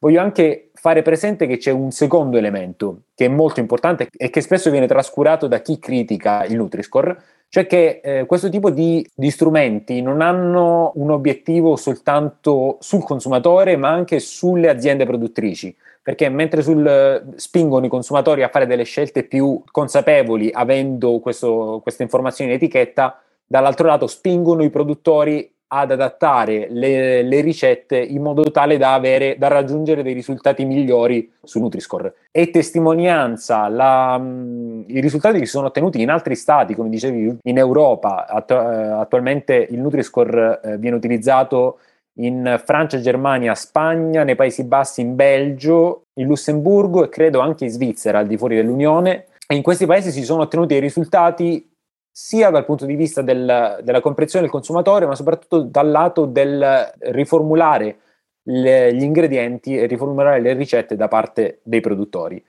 Voglio 0.00 0.20
anche 0.20 0.70
fare 0.74 1.02
presente 1.02 1.46
che 1.46 1.58
c'è 1.58 1.70
un 1.70 1.92
secondo 1.92 2.36
elemento 2.36 3.02
che 3.14 3.26
è 3.26 3.28
molto 3.28 3.60
importante 3.60 4.08
e 4.10 4.30
che 4.30 4.40
spesso 4.40 4.72
viene 4.72 4.88
trascurato 4.88 5.46
da 5.46 5.60
chi 5.60 5.78
critica 5.78 6.44
il 6.44 6.56
Nutri-Score, 6.56 7.16
cioè 7.48 7.68
che 7.68 8.00
eh, 8.02 8.26
questo 8.26 8.48
tipo 8.48 8.70
di, 8.70 9.08
di, 9.14 9.30
strumenti 9.30 10.02
non 10.02 10.22
hanno 10.22 10.90
un 10.96 11.12
obiettivo 11.12 11.76
soltanto 11.76 12.78
sul 12.80 13.04
consumatore, 13.04 13.76
ma 13.76 13.90
anche 13.90 14.18
sulle 14.18 14.70
aziende 14.70 15.06
produttrici. 15.06 15.72
Perché 16.02 16.28
mentre 16.30 16.62
sul, 16.62 17.32
spingono 17.36 17.86
i 17.86 17.88
consumatori 17.88 18.42
a 18.42 18.48
fare 18.48 18.66
delle 18.66 18.82
scelte 18.82 19.22
più 19.22 19.62
consapevoli, 19.70 20.50
avendo 20.52 21.20
questo, 21.20 21.78
queste 21.80 22.02
informazioni 22.02 22.50
in 22.50 22.56
etichetta, 22.56 23.20
dall'altro 23.46 23.86
lato 23.86 24.06
spingono 24.06 24.62
i 24.62 24.70
produttori 24.70 25.54
ad 25.66 25.90
adattare 25.90 26.68
le, 26.70 27.22
le, 27.22 27.40
ricette 27.40 27.98
in 27.98 28.22
modo 28.22 28.48
tale 28.52 28.76
da, 28.76 28.94
avere, 28.94 29.36
da 29.38 29.48
raggiungere 29.48 30.04
dei 30.04 30.12
risultati 30.12 30.64
migliori 30.64 31.32
su 31.42 31.58
Nutri-Score. 31.58 32.14
E 32.30 32.50
testimonianza 32.50 33.66
la, 33.68 34.16
mh, 34.16 34.84
i 34.88 35.00
risultati 35.00 35.40
che 35.40 35.46
si 35.46 35.52
sono 35.52 35.66
ottenuti 35.66 36.00
in 36.00 36.10
altri 36.10 36.36
stati, 36.36 36.74
come 36.74 36.90
dicevi, 36.90 37.38
in 37.42 37.58
Europa. 37.58 38.24
Eh, 38.26 38.54
attualmente 38.54 39.66
il 39.68 39.80
Nutri-Score 39.80 40.60
eh, 40.62 40.78
viene 40.78 40.96
utilizzato 40.96 41.78
in 42.18 42.60
Francia, 42.64 43.00
Germania, 43.00 43.56
Spagna, 43.56 44.22
nei 44.22 44.36
Paesi 44.36 44.64
Bassi, 44.64 45.00
in 45.00 45.16
Belgio, 45.16 46.04
in 46.20 46.26
Lussemburgo 46.26 47.02
e 47.02 47.08
credo 47.08 47.40
anche 47.40 47.64
in 47.64 47.70
Svizzera, 47.70 48.20
al 48.20 48.28
di 48.28 48.36
fuori 48.36 48.54
dell'Unione. 48.54 49.26
E 49.48 49.56
in 49.56 49.62
questi 49.62 49.86
paesi 49.86 50.12
si 50.12 50.22
sono 50.22 50.42
ottenuti 50.42 50.74
dei 50.74 50.80
risultati 50.80 51.73
sia 52.16 52.50
dal 52.50 52.64
punto 52.64 52.86
di 52.86 52.94
vista 52.94 53.22
del, 53.22 53.80
della 53.82 54.00
comprensione 54.00 54.44
del 54.44 54.54
consumatore, 54.54 55.04
ma 55.04 55.16
soprattutto 55.16 55.62
dal 55.62 55.90
lato 55.90 56.26
del 56.26 56.92
riformulare 57.10 57.98
le, 58.42 58.94
gli 58.94 59.02
ingredienti 59.02 59.76
e 59.76 59.86
riformulare 59.86 60.40
le 60.40 60.52
ricette 60.52 60.94
da 60.94 61.08
parte 61.08 61.58
dei 61.64 61.80
produttori. 61.80 62.40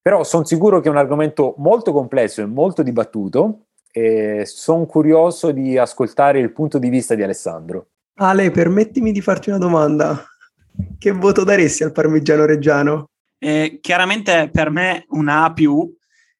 Però 0.00 0.24
sono 0.24 0.46
sicuro 0.46 0.80
che 0.80 0.88
è 0.88 0.90
un 0.90 0.96
argomento 0.96 1.52
molto 1.58 1.92
complesso 1.92 2.40
e 2.40 2.46
molto 2.46 2.82
dibattuto 2.82 3.66
e 3.92 4.46
sono 4.46 4.86
curioso 4.86 5.50
di 5.50 5.76
ascoltare 5.76 6.38
il 6.38 6.50
punto 6.52 6.78
di 6.78 6.88
vista 6.88 7.14
di 7.14 7.22
Alessandro. 7.22 7.88
Ale, 8.14 8.50
permettimi 8.50 9.12
di 9.12 9.20
farti 9.20 9.50
una 9.50 9.58
domanda. 9.58 10.24
Che 10.96 11.12
voto 11.12 11.44
daresti 11.44 11.82
al 11.84 11.92
parmigiano 11.92 12.46
reggiano? 12.46 13.10
Eh, 13.38 13.80
chiaramente 13.82 14.48
per 14.50 14.70
me 14.70 15.04
una 15.10 15.44
A 15.44 15.52
più, 15.52 15.94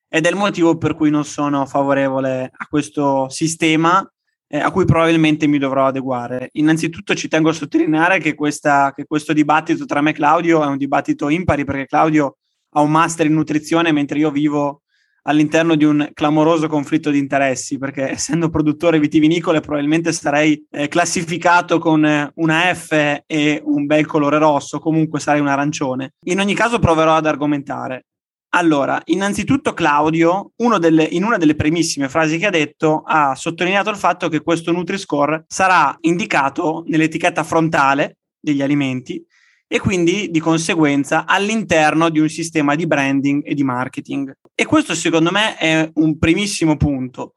ed 0.08 0.26
è 0.26 0.28
il 0.30 0.36
motivo 0.36 0.76
per 0.76 0.94
cui 0.94 1.10
non 1.10 1.24
sono 1.24 1.66
favorevole 1.66 2.50
a 2.52 2.66
questo 2.66 3.28
sistema 3.28 4.08
eh, 4.48 4.58
a 4.58 4.70
cui 4.70 4.84
probabilmente 4.84 5.46
mi 5.46 5.58
dovrò 5.58 5.86
adeguare. 5.86 6.48
Innanzitutto 6.52 7.14
ci 7.14 7.28
tengo 7.28 7.50
a 7.50 7.52
sottolineare 7.52 8.18
che, 8.18 8.34
questa, 8.34 8.92
che 8.94 9.04
questo 9.04 9.32
dibattito 9.32 9.84
tra 9.84 10.00
me 10.00 10.10
e 10.10 10.14
Claudio 10.14 10.62
è 10.62 10.66
un 10.66 10.78
dibattito 10.78 11.28
impari 11.28 11.64
perché 11.64 11.86
Claudio 11.86 12.38
ha 12.70 12.80
un 12.80 12.90
master 12.90 13.26
in 13.26 13.34
nutrizione 13.34 13.92
mentre 13.92 14.18
io 14.18 14.30
vivo 14.30 14.82
all'interno 15.22 15.74
di 15.74 15.84
un 15.84 16.08
clamoroso 16.14 16.68
conflitto 16.68 17.10
di 17.10 17.18
interessi, 17.18 17.76
perché 17.76 18.08
essendo 18.12 18.48
produttore 18.48 18.98
vitivinicole 18.98 19.60
probabilmente 19.60 20.12
sarei 20.12 20.66
eh, 20.70 20.88
classificato 20.88 21.78
con 21.78 22.04
eh, 22.04 22.30
una 22.36 22.74
F 22.74 23.22
e 23.26 23.62
un 23.62 23.84
bel 23.84 24.06
colore 24.06 24.38
rosso, 24.38 24.78
comunque 24.78 25.20
sarei 25.20 25.40
un 25.40 25.48
arancione. 25.48 26.14
In 26.24 26.40
ogni 26.40 26.54
caso 26.54 26.78
proverò 26.78 27.14
ad 27.14 27.26
argomentare. 27.26 28.06
Allora, 28.50 29.00
innanzitutto 29.06 29.74
Claudio, 29.74 30.52
delle, 30.78 31.04
in 31.04 31.24
una 31.24 31.36
delle 31.36 31.54
primissime 31.54 32.08
frasi 32.08 32.38
che 32.38 32.46
ha 32.46 32.50
detto, 32.50 33.02
ha 33.04 33.34
sottolineato 33.34 33.90
il 33.90 33.96
fatto 33.96 34.28
che 34.28 34.40
questo 34.40 34.72
Nutri-Score 34.72 35.44
sarà 35.46 35.94
indicato 36.00 36.82
nell'etichetta 36.86 37.44
frontale 37.44 38.18
degli 38.40 38.62
alimenti 38.62 39.22
e 39.66 39.78
quindi 39.80 40.30
di 40.30 40.40
conseguenza 40.40 41.26
all'interno 41.26 42.08
di 42.08 42.20
un 42.20 42.28
sistema 42.30 42.74
di 42.74 42.86
branding 42.86 43.42
e 43.44 43.52
di 43.52 43.62
marketing. 43.62 44.32
E 44.54 44.64
questo 44.64 44.94
secondo 44.94 45.30
me 45.30 45.56
è 45.58 45.90
un 45.94 46.18
primissimo 46.18 46.78
punto 46.78 47.34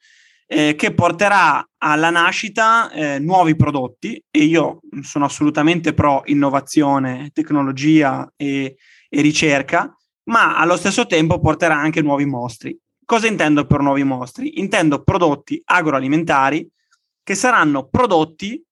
eh, 0.48 0.76
che 0.76 0.94
porterà 0.94 1.68
alla 1.78 2.10
nascita 2.10 2.90
eh, 2.90 3.20
nuovi 3.20 3.58
prodotti 3.58 4.24
e 4.32 4.44
io 4.44 4.80
sono 5.02 5.26
assolutamente 5.26 5.94
pro 5.94 6.22
innovazione, 6.26 7.32
tecnologia 7.34 8.32
e, 8.38 8.78
e 9.10 9.22
ricerca 9.22 9.94
ma 10.32 10.58
allo 10.58 10.78
stesso 10.78 11.06
tempo 11.06 11.40
porterà 11.40 11.78
anche 11.78 12.02
nuovi 12.02 12.26
mostri. 12.26 12.78
Cosa 13.06 13.28
intendo 13.28 13.66
per 13.66 13.82
nuovi 13.82 14.04
mostri? 14.04 14.60
Intendo 14.60 15.04
prodotti 15.04 15.62
agroalimentari 15.64 16.68
che 17.22 17.36
saranno 17.36 17.88
prodotti 17.90 18.64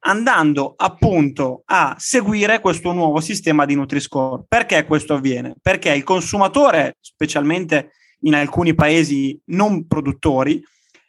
andando 0.00 0.74
appunto 0.76 1.62
a 1.66 1.94
seguire 1.96 2.60
questo 2.60 2.92
nuovo 2.92 3.20
sistema 3.20 3.64
di 3.64 3.76
Nutri-Score. 3.76 4.44
Perché 4.48 4.84
questo 4.84 5.14
avviene? 5.14 5.54
Perché 5.62 5.92
il 5.92 6.02
consumatore, 6.02 6.96
specialmente 7.00 7.92
in 8.20 8.34
alcuni 8.34 8.74
paesi 8.74 9.40
non 9.46 9.86
produttori, 9.86 10.60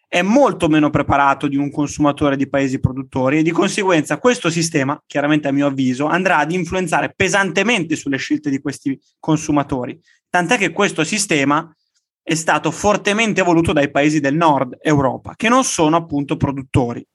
è 0.09 0.21
molto 0.21 0.69
meno 0.69 0.89
preparato 0.89 1.47
di 1.47 1.57
un 1.57 1.69
consumatore 1.69 2.37
di 2.37 2.47
paesi 2.47 2.79
produttori 2.79 3.39
e 3.39 3.43
di 3.43 3.51
conseguenza 3.51 4.17
questo 4.17 4.49
sistema, 4.49 5.01
chiaramente 5.05 5.49
a 5.49 5.51
mio 5.51 5.67
avviso, 5.67 6.05
andrà 6.05 6.37
ad 6.37 6.51
influenzare 6.51 7.13
pesantemente 7.15 7.95
sulle 7.97 8.17
scelte 8.17 8.49
di 8.49 8.61
questi 8.61 8.97
consumatori. 9.19 9.99
Tant'è 10.29 10.57
che 10.57 10.71
questo 10.71 11.03
sistema 11.03 11.69
è 12.23 12.35
stato 12.35 12.71
fortemente 12.71 13.41
voluto 13.41 13.73
dai 13.73 13.91
paesi 13.91 14.19
del 14.19 14.35
nord 14.35 14.77
Europa, 14.81 15.33
che 15.35 15.49
non 15.49 15.63
sono 15.63 15.97
appunto 15.97 16.37
produttori. 16.37 17.05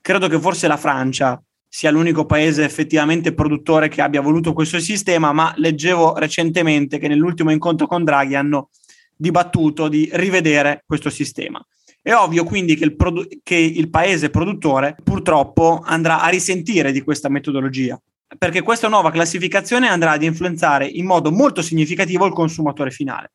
Credo 0.00 0.28
che 0.28 0.38
forse 0.38 0.66
la 0.66 0.76
Francia 0.78 1.42
sia 1.68 1.90
l'unico 1.90 2.26
paese 2.26 2.64
effettivamente 2.64 3.32
produttore 3.34 3.88
che 3.88 4.02
abbia 4.02 4.20
voluto 4.20 4.52
questo 4.54 4.80
sistema, 4.80 5.32
ma 5.32 5.52
leggevo 5.56 6.16
recentemente 6.16 6.98
che 6.98 7.06
nell'ultimo 7.06 7.50
incontro 7.50 7.86
con 7.86 8.02
Draghi 8.02 8.34
hanno 8.34 8.70
dibattuto 9.14 9.88
di 9.88 10.08
rivedere 10.12 10.82
questo 10.86 11.10
sistema. 11.10 11.64
È 12.02 12.14
ovvio 12.14 12.44
quindi 12.44 12.76
che 12.76 12.84
il, 12.84 12.96
produ- 12.96 13.40
che 13.42 13.56
il 13.56 13.90
paese 13.90 14.30
produttore 14.30 14.96
purtroppo 15.02 15.82
andrà 15.84 16.22
a 16.22 16.28
risentire 16.28 16.92
di 16.92 17.02
questa 17.02 17.28
metodologia, 17.28 18.00
perché 18.38 18.62
questa 18.62 18.88
nuova 18.88 19.10
classificazione 19.10 19.88
andrà 19.88 20.12
ad 20.12 20.22
influenzare 20.22 20.86
in 20.86 21.04
modo 21.04 21.30
molto 21.30 21.60
significativo 21.60 22.24
il 22.24 22.32
consumatore 22.32 22.90
finale. 22.90 23.32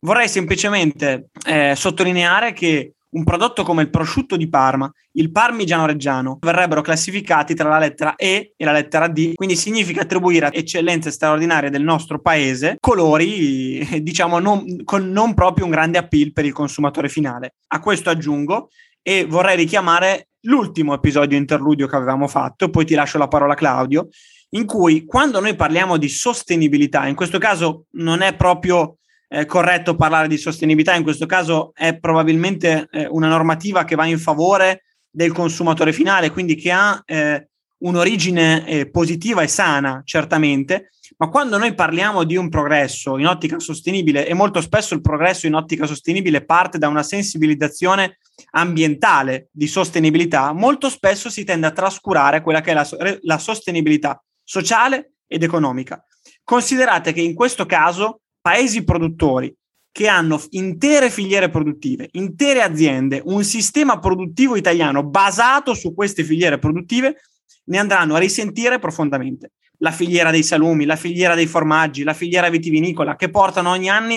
Vorrei 0.00 0.28
semplicemente 0.28 1.30
eh, 1.46 1.74
sottolineare 1.74 2.52
che 2.52 2.92
un 3.16 3.24
prodotto 3.24 3.62
come 3.64 3.82
il 3.82 3.90
prosciutto 3.90 4.36
di 4.36 4.48
Parma, 4.48 4.92
il 5.12 5.32
parmigiano 5.32 5.86
reggiano, 5.86 6.36
verrebbero 6.38 6.82
classificati 6.82 7.54
tra 7.54 7.68
la 7.68 7.78
lettera 7.78 8.14
E 8.14 8.52
e 8.54 8.64
la 8.64 8.72
lettera 8.72 9.08
D, 9.08 9.32
quindi 9.34 9.56
significa 9.56 10.02
attribuire 10.02 10.46
a 10.46 10.50
eccellenze 10.52 11.10
straordinarie 11.10 11.70
del 11.70 11.82
nostro 11.82 12.20
paese 12.20 12.76
colori, 12.78 14.02
diciamo, 14.02 14.38
non, 14.38 14.84
con 14.84 15.10
non 15.10 15.32
proprio 15.32 15.64
un 15.64 15.70
grande 15.70 15.96
appeal 15.96 16.32
per 16.32 16.44
il 16.44 16.52
consumatore 16.52 17.08
finale. 17.08 17.54
A 17.68 17.80
questo 17.80 18.10
aggiungo 18.10 18.68
e 19.02 19.24
vorrei 19.24 19.56
richiamare 19.56 20.28
l'ultimo 20.42 20.92
episodio 20.92 21.38
interludio 21.38 21.86
che 21.86 21.96
avevamo 21.96 22.28
fatto, 22.28 22.68
poi 22.68 22.84
ti 22.84 22.94
lascio 22.94 23.16
la 23.16 23.28
parola 23.28 23.54
Claudio, 23.54 24.08
in 24.50 24.66
cui 24.66 25.06
quando 25.06 25.40
noi 25.40 25.56
parliamo 25.56 25.96
di 25.96 26.08
sostenibilità, 26.08 27.06
in 27.06 27.14
questo 27.14 27.38
caso 27.38 27.86
non 27.92 28.20
è 28.20 28.36
proprio 28.36 28.98
eh, 29.28 29.44
corretto 29.46 29.96
parlare 29.96 30.28
di 30.28 30.36
sostenibilità, 30.36 30.94
in 30.94 31.02
questo 31.02 31.26
caso 31.26 31.72
è 31.74 31.98
probabilmente 31.98 32.88
eh, 32.90 33.06
una 33.06 33.28
normativa 33.28 33.84
che 33.84 33.96
va 33.96 34.06
in 34.06 34.18
favore 34.18 34.82
del 35.10 35.32
consumatore 35.32 35.92
finale, 35.92 36.30
quindi 36.30 36.56
che 36.56 36.70
ha 36.70 37.02
eh, 37.04 37.48
un'origine 37.78 38.66
eh, 38.66 38.90
positiva 38.90 39.42
e 39.42 39.48
sana, 39.48 40.02
certamente, 40.04 40.90
ma 41.18 41.28
quando 41.28 41.56
noi 41.56 41.74
parliamo 41.74 42.24
di 42.24 42.36
un 42.36 42.48
progresso 42.48 43.18
in 43.18 43.26
ottica 43.26 43.58
sostenibile, 43.58 44.26
e 44.26 44.34
molto 44.34 44.60
spesso 44.60 44.94
il 44.94 45.00
progresso 45.00 45.46
in 45.46 45.54
ottica 45.54 45.86
sostenibile 45.86 46.44
parte 46.44 46.78
da 46.78 46.88
una 46.88 47.02
sensibilizzazione 47.02 48.18
ambientale 48.52 49.48
di 49.50 49.66
sostenibilità, 49.66 50.52
molto 50.52 50.90
spesso 50.90 51.30
si 51.30 51.44
tende 51.44 51.66
a 51.66 51.72
trascurare 51.72 52.42
quella 52.42 52.60
che 52.60 52.72
è 52.72 52.74
la, 52.74 52.86
la 53.22 53.38
sostenibilità 53.38 54.22
sociale 54.42 55.12
ed 55.26 55.42
economica. 55.42 56.04
Considerate 56.44 57.12
che 57.12 57.20
in 57.20 57.34
questo 57.34 57.66
caso 57.66 58.20
paesi 58.46 58.84
produttori 58.84 59.52
che 59.90 60.06
hanno 60.06 60.40
intere 60.50 61.10
filiere 61.10 61.50
produttive, 61.50 62.10
intere 62.12 62.62
aziende, 62.62 63.20
un 63.24 63.42
sistema 63.42 63.98
produttivo 63.98 64.54
italiano 64.54 65.02
basato 65.02 65.74
su 65.74 65.92
queste 65.92 66.22
filiere 66.22 66.60
produttive, 66.60 67.22
ne 67.64 67.78
andranno 67.78 68.14
a 68.14 68.18
risentire 68.18 68.78
profondamente. 68.78 69.54
La 69.78 69.90
filiera 69.90 70.30
dei 70.30 70.44
salumi, 70.44 70.84
la 70.84 70.94
filiera 70.94 71.34
dei 71.34 71.48
formaggi, 71.48 72.04
la 72.04 72.14
filiera 72.14 72.48
vitivinicola, 72.48 73.16
che 73.16 73.30
portano 73.30 73.70
ogni 73.70 73.88
anno 73.88 74.16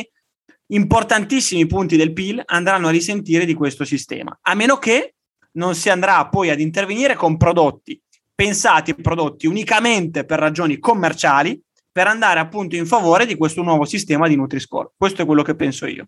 importantissimi 0.67 1.65
punti 1.65 1.97
del 1.97 2.13
PIL, 2.13 2.43
andranno 2.45 2.89
a 2.89 2.91
risentire 2.91 3.45
di 3.45 3.55
questo 3.55 3.83
sistema, 3.83 4.37
a 4.43 4.53
meno 4.53 4.77
che 4.77 5.15
non 5.53 5.73
si 5.73 5.89
andrà 5.89 6.27
poi 6.27 6.51
ad 6.51 6.59
intervenire 6.59 7.15
con 7.15 7.35
prodotti 7.35 7.99
pensati, 8.35 8.93
prodotti 8.93 9.47
unicamente 9.47 10.23
per 10.23 10.37
ragioni 10.37 10.77
commerciali, 10.77 11.59
per 11.91 12.07
andare 12.07 12.39
appunto 12.39 12.75
in 12.75 12.85
favore 12.85 13.25
di 13.25 13.35
questo 13.35 13.61
nuovo 13.61 13.85
sistema 13.85 14.27
di 14.27 14.35
Nutri-Score. 14.35 14.91
Questo 14.97 15.21
è 15.21 15.25
quello 15.25 15.43
che 15.43 15.55
penso 15.55 15.85
io. 15.85 16.07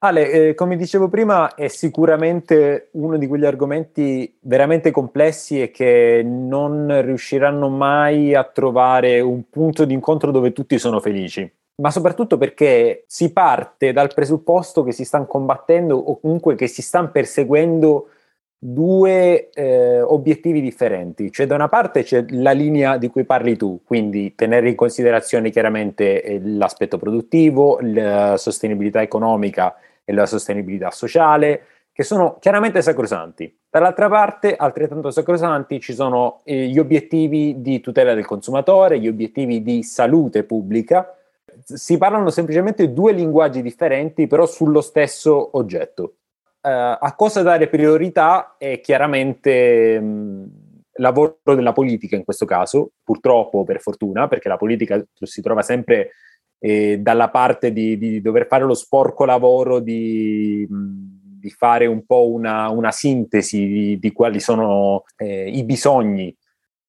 Ale, 0.00 0.30
eh, 0.30 0.54
come 0.54 0.76
dicevo 0.76 1.08
prima, 1.08 1.56
è 1.56 1.66
sicuramente 1.66 2.90
uno 2.92 3.16
di 3.16 3.26
quegli 3.26 3.44
argomenti 3.44 4.38
veramente 4.42 4.92
complessi 4.92 5.60
e 5.60 5.72
che 5.72 6.22
non 6.24 7.02
riusciranno 7.02 7.68
mai 7.68 8.32
a 8.32 8.44
trovare 8.44 9.20
un 9.20 9.48
punto 9.50 9.84
di 9.84 9.94
incontro 9.94 10.30
dove 10.30 10.52
tutti 10.52 10.78
sono 10.78 11.00
felici. 11.00 11.52
Ma 11.82 11.90
soprattutto 11.90 12.38
perché 12.38 13.04
si 13.08 13.32
parte 13.32 13.92
dal 13.92 14.14
presupposto 14.14 14.84
che 14.84 14.92
si 14.92 15.04
stanno 15.04 15.26
combattendo 15.26 15.96
o 15.96 16.20
comunque 16.20 16.54
che 16.54 16.68
si 16.68 16.82
stanno 16.82 17.10
perseguendo 17.10 18.10
due 18.58 19.50
eh, 19.50 20.00
obiettivi 20.00 20.60
differenti. 20.60 21.30
Cioè, 21.30 21.46
da 21.46 21.54
una 21.54 21.68
parte 21.68 22.02
c'è 22.02 22.24
la 22.30 22.50
linea 22.50 22.96
di 22.98 23.08
cui 23.08 23.24
parli 23.24 23.56
tu, 23.56 23.80
quindi 23.84 24.34
tenere 24.34 24.68
in 24.68 24.74
considerazione 24.74 25.50
chiaramente 25.50 26.22
eh, 26.22 26.40
l'aspetto 26.42 26.98
produttivo, 26.98 27.78
la 27.80 28.36
sostenibilità 28.36 29.00
economica 29.00 29.76
e 30.04 30.12
la 30.12 30.26
sostenibilità 30.26 30.90
sociale, 30.90 31.62
che 31.92 32.02
sono 32.02 32.36
chiaramente 32.40 32.82
sacrosanti. 32.82 33.56
Dall'altra 33.70 34.08
parte, 34.08 34.56
altrettanto 34.56 35.10
sacrosanti, 35.10 35.80
ci 35.80 35.94
sono 35.94 36.40
eh, 36.44 36.66
gli 36.66 36.78
obiettivi 36.78 37.60
di 37.60 37.80
tutela 37.80 38.14
del 38.14 38.26
consumatore, 38.26 38.98
gli 38.98 39.08
obiettivi 39.08 39.62
di 39.62 39.82
salute 39.82 40.42
pubblica. 40.44 41.14
Si 41.62 41.98
parlano 41.98 42.30
semplicemente 42.30 42.92
due 42.92 43.12
linguaggi 43.12 43.62
differenti, 43.62 44.26
però 44.26 44.46
sullo 44.46 44.80
stesso 44.80 45.56
oggetto 45.56 46.14
a 46.60 47.14
cosa 47.16 47.42
dare 47.42 47.68
priorità 47.68 48.56
è 48.58 48.80
chiaramente 48.80 50.00
mh, 50.00 50.50
lavoro 50.98 51.38
della 51.44 51.72
politica 51.72 52.16
in 52.16 52.24
questo 52.24 52.44
caso, 52.44 52.92
purtroppo 53.02 53.64
per 53.64 53.80
fortuna, 53.80 54.28
perché 54.28 54.48
la 54.48 54.56
politica 54.56 55.02
si 55.14 55.40
trova 55.40 55.62
sempre 55.62 56.10
eh, 56.58 56.98
dalla 56.98 57.30
parte 57.30 57.72
di, 57.72 57.96
di, 57.96 58.20
dover 58.20 58.46
fare 58.46 58.64
lo 58.64 58.74
sporco 58.74 59.24
lavoro 59.24 59.80
di, 59.80 60.66
di 60.68 61.50
fare 61.50 61.86
un 61.86 62.04
po' 62.04 62.28
una, 62.28 62.68
una 62.68 62.90
sintesi 62.90 63.66
di, 63.66 63.98
di, 63.98 64.12
quali 64.12 64.40
sono 64.40 65.04
eh, 65.16 65.48
i 65.48 65.64
bisogni 65.64 66.34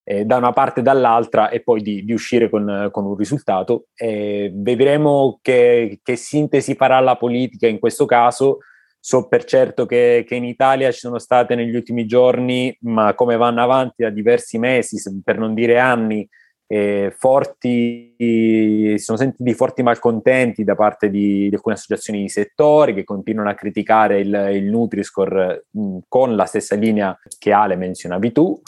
eh, 0.03 0.25
da 0.25 0.38
una 0.38 0.53
parte 0.53 0.79
e 0.79 0.84
dall'altra 0.84 1.49
e 1.49 1.62
poi 1.62 1.82
di, 1.82 2.03
di 2.03 2.13
uscire 2.13 2.49
con, 2.49 2.89
con, 2.91 3.05
un 3.05 3.15
risultato. 3.15 3.88
Eh, 3.93 4.51
vedremo 4.55 5.38
che, 5.41 5.99
che, 6.01 6.15
sintesi 6.15 6.73
farà 6.73 6.99
la 6.99 7.15
politica 7.15 7.67
in 7.67 7.77
questo 7.77 8.05
caso 8.05 8.60
So 9.00 9.28
per 9.28 9.46
certo 9.46 9.86
che, 9.86 10.26
che, 10.28 10.36
in 10.36 10.44
Italia 10.44 10.92
ci 10.92 11.00
sono 11.00 11.20
state 11.20 11.56
negli 11.56 11.76
ultimi 11.76 12.06
giorni, 12.06 12.76
ma 12.82 13.14
come 13.14 13.38
vanno 13.38 13.62
avanti 13.62 14.04
da 14.04 14.10
diversi 14.10 14.58
mesi, 14.58 14.98
per 15.24 15.38
non 15.38 15.54
dire 15.54 15.80
anni, 15.80 16.28
eh, 16.72 17.12
forti, 17.18 18.14
si 18.18 18.96
sono 18.98 19.18
sentiti 19.18 19.54
forti 19.54 19.82
malcontenti 19.82 20.64
da 20.64 20.76
parte 20.76 21.10
di, 21.10 21.50
di, 21.50 21.56
alcune 21.56 21.76
associazioni 21.76 22.22
di 22.22 22.30
settore 22.30 22.94
che 22.94 23.04
continuano 23.04 23.50
a 23.50 23.56
criticare 23.56 24.20
il, 24.20 24.50
il 24.54 24.66
Nutri-Score 24.66 25.66
mh, 25.72 25.98
con 26.08 26.36
la 26.36 26.46
stessa 26.46 26.76
linea 26.76 27.18
che 27.40 27.52
Ale 27.52 27.76
menzionavi 27.76 28.32
tu 28.32 28.62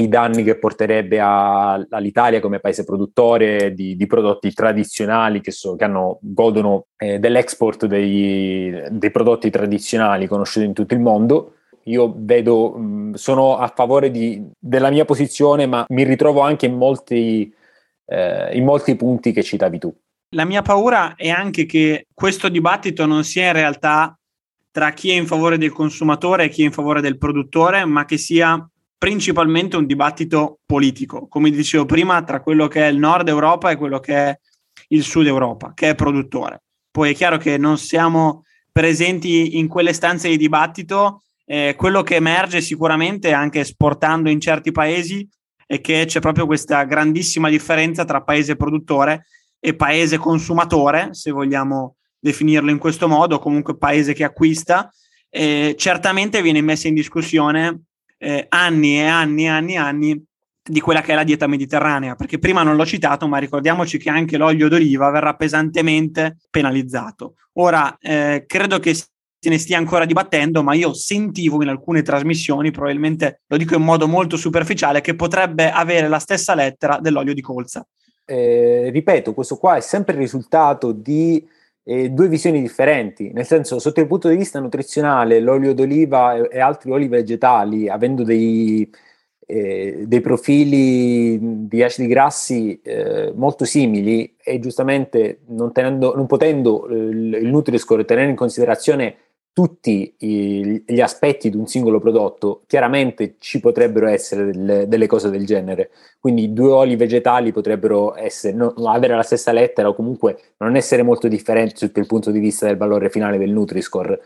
i 0.00 0.08
danni 0.08 0.42
che 0.42 0.58
porterebbe 0.58 1.20
a, 1.20 1.74
all'Italia 1.90 2.40
come 2.40 2.60
paese 2.60 2.84
produttore 2.84 3.72
di, 3.74 3.96
di 3.96 4.06
prodotti 4.06 4.52
tradizionali 4.52 5.40
che, 5.40 5.50
so, 5.50 5.76
che 5.76 5.84
hanno, 5.84 6.18
godono 6.22 6.86
eh, 6.96 7.18
dell'export 7.18 7.86
dei, 7.86 8.82
dei, 8.90 9.10
prodotti 9.10 9.50
tradizionali 9.50 10.26
conosciuti 10.26 10.66
in 10.66 10.72
tutto 10.72 10.94
il 10.94 11.00
mondo. 11.00 11.54
Io 11.84 12.12
vedo, 12.16 13.12
sono 13.14 13.56
a 13.56 13.72
favore 13.74 14.10
di, 14.10 14.44
della 14.58 14.90
mia 14.90 15.04
posizione, 15.04 15.66
ma 15.66 15.84
mi 15.88 16.04
ritrovo 16.04 16.40
anche 16.40 16.66
in 16.66 16.74
molti, 16.74 17.52
eh, 18.06 18.56
in 18.56 18.64
molti 18.64 18.96
punti 18.96 19.32
che 19.32 19.42
citavi 19.42 19.78
tu. 19.78 19.94
La 20.34 20.44
mia 20.44 20.62
paura 20.62 21.14
è 21.16 21.28
anche 21.28 21.66
che 21.66 22.06
questo 22.14 22.48
dibattito 22.48 23.06
non 23.06 23.24
sia 23.24 23.46
in 23.46 23.54
realtà 23.54 24.16
tra 24.70 24.92
chi 24.92 25.10
è 25.10 25.14
in 25.14 25.26
favore 25.26 25.58
del 25.58 25.72
consumatore 25.72 26.44
e 26.44 26.48
chi 26.48 26.62
è 26.62 26.66
in 26.66 26.72
favore 26.72 27.00
del 27.00 27.18
produttore, 27.18 27.84
ma 27.84 28.04
che 28.04 28.18
sia 28.18 28.69
principalmente 29.00 29.78
un 29.78 29.86
dibattito 29.86 30.58
politico, 30.66 31.26
come 31.26 31.48
dicevo 31.48 31.86
prima, 31.86 32.22
tra 32.22 32.42
quello 32.42 32.68
che 32.68 32.82
è 32.82 32.90
il 32.90 32.98
nord 32.98 33.28
Europa 33.28 33.70
e 33.70 33.76
quello 33.76 33.98
che 33.98 34.14
è 34.14 34.38
il 34.88 35.02
sud 35.02 35.26
Europa, 35.26 35.72
che 35.74 35.88
è 35.88 35.94
produttore. 35.94 36.64
Poi 36.90 37.12
è 37.12 37.14
chiaro 37.14 37.38
che 37.38 37.56
non 37.56 37.78
siamo 37.78 38.44
presenti 38.70 39.56
in 39.56 39.68
quelle 39.68 39.94
stanze 39.94 40.28
di 40.28 40.36
dibattito, 40.36 41.22
eh, 41.46 41.76
quello 41.78 42.02
che 42.02 42.16
emerge 42.16 42.60
sicuramente 42.60 43.32
anche 43.32 43.60
esportando 43.60 44.28
in 44.28 44.38
certi 44.38 44.70
paesi 44.70 45.26
è 45.66 45.80
che 45.80 46.04
c'è 46.06 46.20
proprio 46.20 46.44
questa 46.44 46.84
grandissima 46.84 47.48
differenza 47.48 48.04
tra 48.04 48.20
paese 48.20 48.54
produttore 48.54 49.24
e 49.58 49.74
paese 49.74 50.18
consumatore, 50.18 51.14
se 51.14 51.30
vogliamo 51.30 51.96
definirlo 52.18 52.70
in 52.70 52.76
questo 52.76 53.08
modo, 53.08 53.38
comunque 53.38 53.78
paese 53.78 54.12
che 54.12 54.24
acquista. 54.24 54.92
Eh, 55.30 55.74
certamente 55.78 56.42
viene 56.42 56.60
messa 56.60 56.86
in 56.86 56.94
discussione 56.94 57.84
eh, 58.22 58.46
anni 58.50 58.98
e 58.98 59.06
anni 59.06 59.44
e 59.44 59.48
anni 59.48 59.72
e 59.72 59.78
anni 59.78 60.24
di 60.62 60.80
quella 60.80 61.00
che 61.00 61.12
è 61.12 61.14
la 61.14 61.24
dieta 61.24 61.46
mediterranea, 61.46 62.14
perché 62.14 62.38
prima 62.38 62.62
non 62.62 62.76
l'ho 62.76 62.84
citato, 62.84 63.26
ma 63.26 63.38
ricordiamoci 63.38 63.98
che 63.98 64.10
anche 64.10 64.36
l'olio 64.36 64.68
d'oliva 64.68 65.10
verrà 65.10 65.34
pesantemente 65.34 66.36
penalizzato. 66.50 67.34
Ora, 67.54 67.96
eh, 67.98 68.44
credo 68.46 68.78
che 68.78 68.94
se 68.94 69.48
ne 69.48 69.58
stia 69.58 69.78
ancora 69.78 70.04
dibattendo, 70.04 70.62
ma 70.62 70.74
io 70.74 70.92
sentivo 70.92 71.62
in 71.62 71.68
alcune 71.68 72.02
trasmissioni, 72.02 72.70
probabilmente 72.70 73.40
lo 73.46 73.56
dico 73.56 73.74
in 73.74 73.82
modo 73.82 74.06
molto 74.06 74.36
superficiale, 74.36 75.00
che 75.00 75.16
potrebbe 75.16 75.70
avere 75.70 76.08
la 76.08 76.18
stessa 76.18 76.54
lettera 76.54 76.98
dell'olio 77.00 77.32
di 77.32 77.40
colza. 77.40 77.84
Eh, 78.26 78.90
ripeto, 78.92 79.32
questo 79.32 79.56
qua 79.56 79.76
è 79.76 79.80
sempre 79.80 80.12
il 80.12 80.20
risultato 80.20 80.92
di 80.92 81.44
eh, 81.84 82.10
due 82.10 82.28
visioni 82.28 82.60
differenti, 82.60 83.32
nel 83.32 83.46
senso 83.46 83.78
sotto 83.78 84.00
il 84.00 84.06
punto 84.06 84.28
di 84.28 84.36
vista 84.36 84.60
nutrizionale 84.60 85.40
l'olio 85.40 85.74
d'oliva 85.74 86.34
e, 86.34 86.48
e 86.52 86.60
altri 86.60 86.90
oli 86.90 87.08
vegetali, 87.08 87.88
avendo 87.88 88.22
dei, 88.22 88.88
eh, 89.46 90.04
dei 90.06 90.20
profili 90.20 91.66
di 91.66 91.82
acidi 91.82 92.06
grassi 92.06 92.80
eh, 92.82 93.32
molto 93.34 93.64
simili 93.64 94.36
e 94.42 94.58
giustamente 94.58 95.40
non, 95.48 95.72
tenendo, 95.72 96.14
non 96.14 96.26
potendo 96.26 96.88
eh, 96.88 96.94
il 96.94 97.48
Nutri-Score 97.48 98.04
tenere 98.04 98.30
in 98.30 98.36
considerazione 98.36 99.16
tutti 99.52 100.14
gli 100.16 101.00
aspetti 101.00 101.50
di 101.50 101.56
un 101.56 101.66
singolo 101.66 101.98
prodotto, 101.98 102.62
chiaramente 102.66 103.34
ci 103.38 103.60
potrebbero 103.60 104.06
essere 104.06 104.46
delle, 104.46 104.88
delle 104.88 105.06
cose 105.06 105.28
del 105.28 105.44
genere. 105.44 105.90
Quindi 106.18 106.52
due 106.52 106.70
oli 106.70 106.96
vegetali 106.96 107.52
potrebbero 107.52 108.16
essere, 108.16 108.54
no, 108.54 108.72
avere 108.84 109.16
la 109.16 109.22
stessa 109.22 109.52
lettera 109.52 109.88
o 109.88 109.94
comunque 109.94 110.38
non 110.58 110.76
essere 110.76 111.02
molto 111.02 111.28
differenti 111.28 111.76
sotto 111.76 112.00
il 112.00 112.06
punto 112.06 112.30
di 112.30 112.38
vista 112.38 112.66
del 112.66 112.76
valore 112.76 113.10
finale 113.10 113.38
del 113.38 113.50
Nutri-Score. 113.50 114.20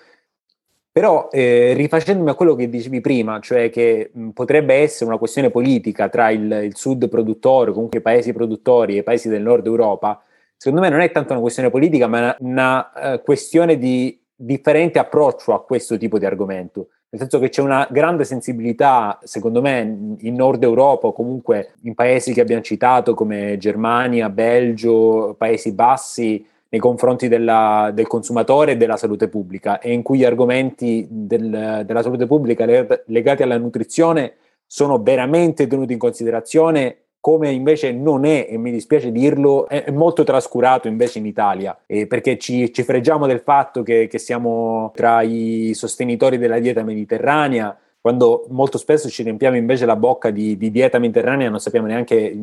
Però 0.92 1.28
eh, 1.32 1.72
rifacendomi 1.72 2.30
a 2.30 2.34
quello 2.34 2.54
che 2.54 2.68
dicevi 2.68 3.00
prima, 3.00 3.40
cioè 3.40 3.68
che 3.70 4.10
mh, 4.12 4.28
potrebbe 4.28 4.74
essere 4.74 5.06
una 5.06 5.18
questione 5.18 5.50
politica 5.50 6.08
tra 6.08 6.30
il, 6.30 6.60
il 6.62 6.76
sud 6.76 7.08
produttore, 7.08 7.72
comunque 7.72 7.98
i 7.98 8.02
paesi 8.02 8.32
produttori 8.32 8.94
e 8.94 8.98
i 8.98 9.02
paesi 9.02 9.28
del 9.28 9.42
nord 9.42 9.66
Europa, 9.66 10.22
secondo 10.56 10.84
me 10.84 10.90
non 10.90 11.00
è 11.00 11.10
tanto 11.10 11.32
una 11.32 11.40
questione 11.40 11.70
politica, 11.70 12.06
ma 12.06 12.18
una, 12.18 12.36
una 12.38 13.14
uh, 13.14 13.22
questione 13.22 13.76
di 13.76 14.22
differente 14.34 14.98
approccio 14.98 15.52
a 15.54 15.62
questo 15.62 15.96
tipo 15.96 16.18
di 16.18 16.26
argomento. 16.26 16.88
Nel 17.10 17.20
senso 17.20 17.38
che 17.38 17.48
c'è 17.48 17.62
una 17.62 17.86
grande 17.90 18.24
sensibilità, 18.24 19.18
secondo 19.22 19.60
me, 19.60 20.16
in 20.18 20.34
Nord 20.34 20.62
Europa 20.62 21.06
o 21.06 21.12
comunque 21.12 21.74
in 21.82 21.94
paesi 21.94 22.32
che 22.32 22.40
abbiamo 22.40 22.62
citato 22.62 23.14
come 23.14 23.56
Germania, 23.56 24.28
Belgio, 24.30 25.34
Paesi 25.38 25.72
Bassi, 25.72 26.44
nei 26.74 26.80
confronti 26.80 27.28
della, 27.28 27.92
del 27.94 28.08
consumatore 28.08 28.72
e 28.72 28.76
della 28.76 28.96
salute 28.96 29.28
pubblica 29.28 29.78
e 29.78 29.92
in 29.92 30.02
cui 30.02 30.18
gli 30.18 30.24
argomenti 30.24 31.06
del, 31.08 31.82
della 31.86 32.02
salute 32.02 32.26
pubblica 32.26 32.66
legati 33.06 33.44
alla 33.44 33.58
nutrizione 33.58 34.34
sono 34.66 35.00
veramente 35.00 35.68
tenuti 35.68 35.92
in 35.92 36.00
considerazione 36.00 37.03
come 37.24 37.50
invece 37.50 37.90
non 37.90 38.26
è, 38.26 38.48
e 38.50 38.58
mi 38.58 38.70
dispiace 38.70 39.10
dirlo, 39.10 39.66
è, 39.66 39.90
molto 39.90 40.24
trascurato 40.24 40.88
invece 40.88 41.20
in 41.20 41.24
Italia, 41.24 41.74
eh, 41.86 42.06
perché 42.06 42.36
ci, 42.36 42.70
ci, 42.70 42.82
fregiamo 42.82 43.26
del 43.26 43.40
fatto 43.40 43.82
che, 43.82 44.08
che 44.08 44.18
siamo 44.18 44.92
tra 44.94 45.22
i 45.22 45.70
sostenitori 45.72 46.36
della 46.36 46.58
dieta 46.58 46.82
mediterranea, 46.82 47.74
quando 47.98 48.44
molto 48.50 48.76
spesso 48.76 49.08
ci 49.08 49.22
riempiamo 49.22 49.56
invece 49.56 49.86
la 49.86 49.96
bocca 49.96 50.28
di, 50.28 50.58
di 50.58 50.70
dieta 50.70 50.98
mediterranea, 50.98 51.48
non 51.48 51.60
sappiamo 51.60 51.86
neanche 51.86 52.36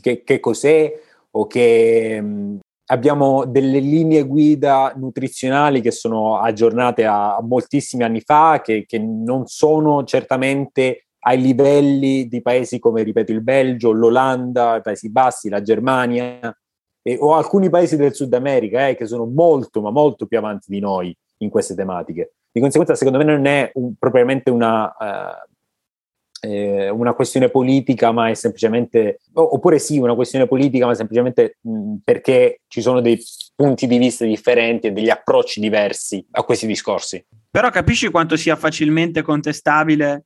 che, 0.00 0.22
che 0.22 0.40
cos'è 0.40 0.98
o 1.32 1.46
che 1.46 2.24
abbiamo 2.86 3.44
delle 3.44 3.80
linee 3.80 4.22
guida 4.22 4.94
nutrizionali 4.96 5.82
che 5.82 5.90
sono 5.90 6.38
aggiornate 6.38 7.04
a, 7.04 7.36
a 7.36 7.42
moltissimi 7.42 8.02
anni 8.02 8.22
fa, 8.22 8.62
che, 8.64 8.86
che, 8.86 8.98
non 8.98 9.46
sono 9.46 10.04
certamente 10.04 11.04
ai 11.20 11.40
livelli 11.40 12.28
di 12.28 12.40
paesi 12.40 12.78
come, 12.78 13.02
ripeto, 13.02 13.32
il 13.32 13.42
Belgio, 13.42 13.92
l'Olanda, 13.92 14.76
i 14.76 14.82
Paesi 14.82 15.10
Bassi, 15.10 15.48
la 15.48 15.62
Germania 15.62 16.56
e, 17.02 17.16
o 17.20 17.34
alcuni 17.34 17.68
paesi 17.70 17.96
del 17.96 18.14
Sud 18.14 18.32
America 18.34 18.88
eh, 18.88 18.96
che 18.96 19.06
sono 19.06 19.26
molto, 19.26 19.80
ma 19.80 19.90
molto 19.90 20.26
più 20.26 20.38
avanti 20.38 20.66
di 20.70 20.80
noi 20.80 21.16
in 21.38 21.50
queste 21.50 21.74
tematiche. 21.74 22.34
Di 22.50 22.60
conseguenza, 22.60 22.94
secondo 22.94 23.18
me, 23.18 23.24
non 23.24 23.46
è 23.46 23.70
un, 23.74 23.94
propriamente 23.98 24.50
una, 24.50 24.84
uh, 24.86 26.46
eh, 26.46 26.88
una 26.88 27.14
questione 27.14 27.48
politica, 27.48 28.12
ma 28.12 28.28
è 28.28 28.34
semplicemente, 28.34 29.20
oppure 29.34 29.78
sì, 29.78 29.98
una 29.98 30.14
questione 30.14 30.46
politica, 30.46 30.86
ma 30.86 30.94
semplicemente 30.94 31.58
mh, 31.60 31.96
perché 32.02 32.62
ci 32.66 32.80
sono 32.80 33.00
dei 33.00 33.22
punti 33.54 33.86
di 33.86 33.98
vista 33.98 34.24
differenti 34.24 34.88
e 34.88 34.92
degli 34.92 35.10
approcci 35.10 35.60
diversi 35.60 36.26
a 36.32 36.42
questi 36.42 36.66
discorsi. 36.66 37.24
Però 37.50 37.70
capisci 37.70 38.10
quanto 38.10 38.36
sia 38.36 38.56
facilmente 38.56 39.22
contestabile 39.22 40.24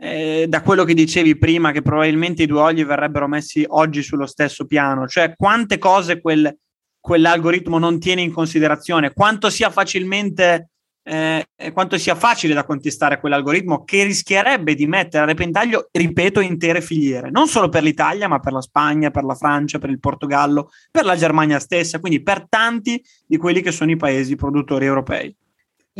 eh, 0.00 0.46
da 0.48 0.62
quello 0.62 0.84
che 0.84 0.94
dicevi 0.94 1.36
prima, 1.36 1.72
che 1.72 1.82
probabilmente 1.82 2.44
i 2.44 2.46
due 2.46 2.60
oli 2.60 2.84
verrebbero 2.84 3.28
messi 3.28 3.64
oggi 3.68 4.02
sullo 4.02 4.26
stesso 4.26 4.64
piano, 4.66 5.06
cioè 5.06 5.34
quante 5.36 5.76
cose 5.76 6.20
quel, 6.20 6.56
quell'algoritmo 6.98 7.78
non 7.78 8.00
tiene 8.00 8.22
in 8.22 8.32
considerazione, 8.32 9.12
quanto 9.12 9.50
sia 9.50 9.68
facilmente 9.70 10.70
eh, 11.02 11.46
quanto 11.72 11.98
sia 11.98 12.14
facile 12.14 12.54
da 12.54 12.64
contestare 12.64 13.18
quell'algoritmo 13.18 13.84
che 13.84 14.04
rischierebbe 14.04 14.74
di 14.74 14.86
mettere 14.86 15.24
a 15.24 15.26
repentaglio, 15.26 15.88
ripeto, 15.90 16.40
intere 16.40 16.80
filiere, 16.80 17.30
non 17.30 17.48
solo 17.48 17.68
per 17.68 17.82
l'Italia, 17.82 18.28
ma 18.28 18.38
per 18.38 18.52
la 18.52 18.60
Spagna, 18.60 19.10
per 19.10 19.24
la 19.24 19.34
Francia, 19.34 19.78
per 19.78 19.90
il 19.90 19.98
Portogallo, 19.98 20.70
per 20.90 21.04
la 21.04 21.16
Germania 21.16 21.58
stessa, 21.58 21.98
quindi 21.98 22.22
per 22.22 22.46
tanti 22.48 23.02
di 23.26 23.36
quelli 23.38 23.60
che 23.60 23.72
sono 23.72 23.90
i 23.90 23.96
paesi 23.96 24.36
produttori 24.36 24.84
europei. 24.84 25.34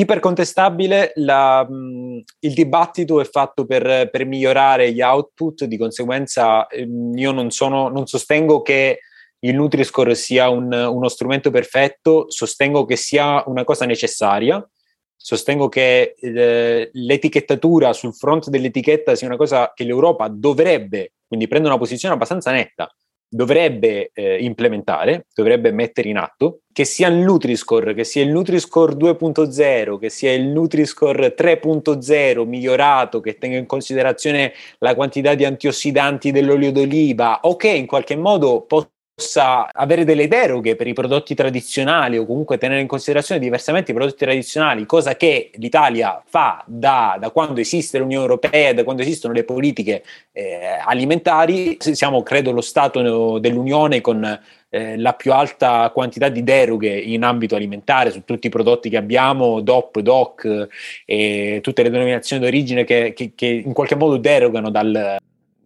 Ipercontestabile, 0.01 1.13
la, 1.17 1.63
mh, 1.69 2.23
il 2.39 2.55
dibattito 2.55 3.21
è 3.21 3.25
fatto 3.25 3.67
per, 3.67 4.09
per, 4.09 4.25
migliorare 4.25 4.93
gli 4.93 5.03
output, 5.03 5.65
di 5.65 5.77
conseguenza 5.77 6.67
ehm, 6.69 7.15
io 7.19 7.33
non, 7.33 7.51
sono, 7.51 7.89
non 7.89 8.07
sostengo 8.07 8.63
che 8.63 9.01
il 9.41 9.55
Nutri-Score 9.55 10.15
sia 10.15 10.49
un, 10.49 10.73
uno 10.73 11.09
strumento 11.09 11.51
perfetto, 11.51 12.31
sostengo 12.31 12.87
che 12.87 12.97
sia 12.97 13.43
una 13.45 13.65
cosa 13.65 13.85
necessaria, 13.85 14.67
sostengo 15.15 15.69
che 15.69 16.15
eh, 16.19 16.89
l'etichettatura 16.91 17.93
sul 17.93 18.15
fronte 18.15 18.49
dell'etichetta 18.49 19.15
sia 19.15 19.27
una 19.27 19.37
cosa 19.37 19.73
che 19.75 19.85
l'Europa 19.85 20.29
dovrebbe, 20.29 21.13
quindi 21.27 21.47
prende 21.47 21.69
una 21.69 21.77
posizione 21.77 22.15
abbastanza 22.15 22.51
netta, 22.53 22.91
dovrebbe 23.33 24.11
eh, 24.12 24.43
implementare, 24.43 25.27
dovrebbe 25.33 25.71
mettere 25.71 26.09
in 26.09 26.19
atto, 26.19 26.62
che 26.73 26.85
sia 26.85 27.07
il 27.09 27.16
Nutri-Score, 27.16 27.95
che 27.95 28.03
sia 28.03 28.23
il 28.23 28.31
Nutri-Score 28.31 28.95
2.0, 28.95 29.99
che 29.99 30.11
sia 30.11 30.33
il 30.33 30.47
Nutri-Score 30.47 31.35
3.0 31.37 32.47
migliorato, 32.47 33.21
che 33.21 33.38
tenga 33.38 33.57
in 33.57 33.66
considerazione 33.66 34.53
la 34.79 34.97
quantità 34.97 35.35
di 35.35 35.45
antiossidanti 35.45 36.33
dell'olio 36.33 36.73
d'oliva 36.73 37.40
o 37.43 37.55
che 37.55 37.69
in 37.69 37.87
qualche 37.87 38.16
modo 38.16 38.62
possa 38.62 38.90
possa 39.20 39.70
avere 39.70 40.04
delle 40.04 40.28
deroghe 40.28 40.76
per 40.76 40.87
i 40.87 40.94
prodotti 40.94 41.35
tradizionali 41.35 42.16
o 42.16 42.24
comunque 42.24 42.56
tenere 42.56 42.80
in 42.80 42.87
considerazione 42.87 43.38
diversamente 43.38 43.90
i 43.90 43.94
prodotti 43.94 44.24
tradizionali, 44.24 44.87
cosa 44.87 45.14
che 45.14 45.50
l'Italia 45.56 46.22
fa 46.24 46.64
da, 46.66 47.18
da 47.20 47.28
quando 47.28 47.61
esiste 47.61 47.98
l'Unione 47.98 48.22
Europea, 48.22 48.72
da 48.72 48.83
quando 48.83 49.02
esistono 49.02 49.35
le 49.35 49.44
politiche 49.44 50.02
eh, 50.33 50.78
alimentari. 50.83 51.76
Siamo, 51.78 52.22
credo, 52.22 52.50
lo 52.50 52.62
Stato 52.62 53.38
dell'Unione 53.38 54.00
con 54.00 54.40
eh, 54.70 54.96
la 54.96 55.12
più 55.12 55.35
alta 55.35 55.90
quantità 55.90 56.30
di 56.30 56.42
deroghe 56.42 56.96
in 56.98 57.22
ambito 57.22 57.56
alimentare 57.56 58.11
su 58.11 58.24
tutti 58.24 58.46
i 58.46 58.50
prodotti 58.50 58.88
che 58.88 58.96
abbiamo, 58.96 59.61
DOP, 59.61 60.00
DOC 60.00 60.68
e 61.04 61.59
tutte 61.62 61.83
le 61.83 61.90
denominazioni 61.90 62.42
d'origine 62.42 62.85
che, 62.85 63.12
che, 63.14 63.33
che 63.35 63.46
in 63.46 63.74
qualche 63.74 63.96
modo 63.96 64.16
derogano 64.16 64.70
dal, 64.70 65.18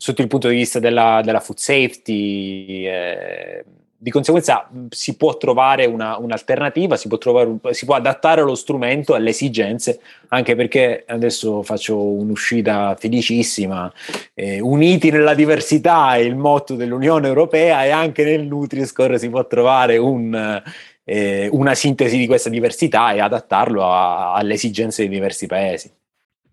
sotto 0.04 0.20
il 0.20 0.28
punto 0.28 0.48
di 0.48 0.56
vista 0.56 0.80
della, 0.80 1.22
della 1.24 1.40
food 1.40 1.56
safety. 1.56 2.86
Eh, 2.86 3.64
di 3.96 4.10
conseguenza 4.10 4.68
si 4.90 5.16
può 5.16 5.38
trovare 5.38 5.86
una, 5.86 6.18
un'alternativa, 6.18 6.94
si 6.98 7.08
può, 7.08 7.16
trovare, 7.16 7.58
si 7.70 7.86
può 7.86 7.94
adattare 7.94 8.42
lo 8.42 8.54
strumento 8.54 9.14
alle 9.14 9.30
esigenze, 9.30 10.00
anche 10.28 10.56
perché 10.56 11.04
adesso 11.06 11.62
faccio 11.62 11.98
un'uscita 11.98 12.94
felicissima. 12.98 13.90
Eh, 14.34 14.60
uniti 14.60 15.10
nella 15.10 15.32
diversità 15.32 16.16
è 16.16 16.18
il 16.18 16.36
motto 16.36 16.74
dell'Unione 16.74 17.26
Europea 17.26 17.86
e 17.86 17.88
anche 17.88 18.24
nel 18.24 18.46
Nutri-Score 18.46 19.18
si 19.18 19.30
può 19.30 19.46
trovare 19.46 19.96
un, 19.96 20.62
eh, 21.02 21.48
una 21.50 21.74
sintesi 21.74 22.18
di 22.18 22.26
questa 22.26 22.50
diversità 22.50 23.14
e 23.14 23.20
adattarlo 23.20 23.90
a, 23.90 24.34
alle 24.34 24.52
esigenze 24.52 25.00
dei 25.00 25.10
diversi 25.10 25.46
paesi. 25.46 25.90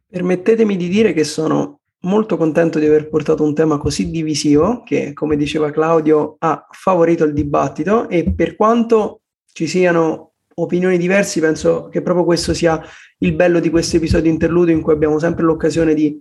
Permettetemi 0.07 0.77
di 0.77 0.87
dire 0.87 1.11
che 1.11 1.25
sono 1.25 1.80
molto 2.01 2.37
contento 2.37 2.79
di 2.79 2.85
aver 2.85 3.09
portato 3.09 3.43
un 3.43 3.53
tema 3.53 3.77
così 3.77 4.09
divisivo 4.09 4.83
che, 4.83 5.13
come 5.13 5.35
diceva 5.35 5.71
Claudio, 5.71 6.35
ha 6.39 6.67
favorito 6.71 7.23
il 7.23 7.33
dibattito 7.33 8.09
e 8.09 8.33
per 8.33 8.55
quanto 8.55 9.21
ci 9.51 9.67
siano 9.67 10.33
opinioni 10.55 10.97
diverse, 10.97 11.39
penso 11.39 11.87
che 11.89 12.01
proprio 12.01 12.25
questo 12.25 12.53
sia 12.53 12.81
il 13.19 13.33
bello 13.33 13.59
di 13.59 13.69
questo 13.69 13.97
episodio 13.97 14.31
interludio 14.31 14.73
in 14.73 14.81
cui 14.81 14.93
abbiamo 14.93 15.19
sempre 15.19 15.43
l'occasione 15.43 15.93
di 15.93 16.17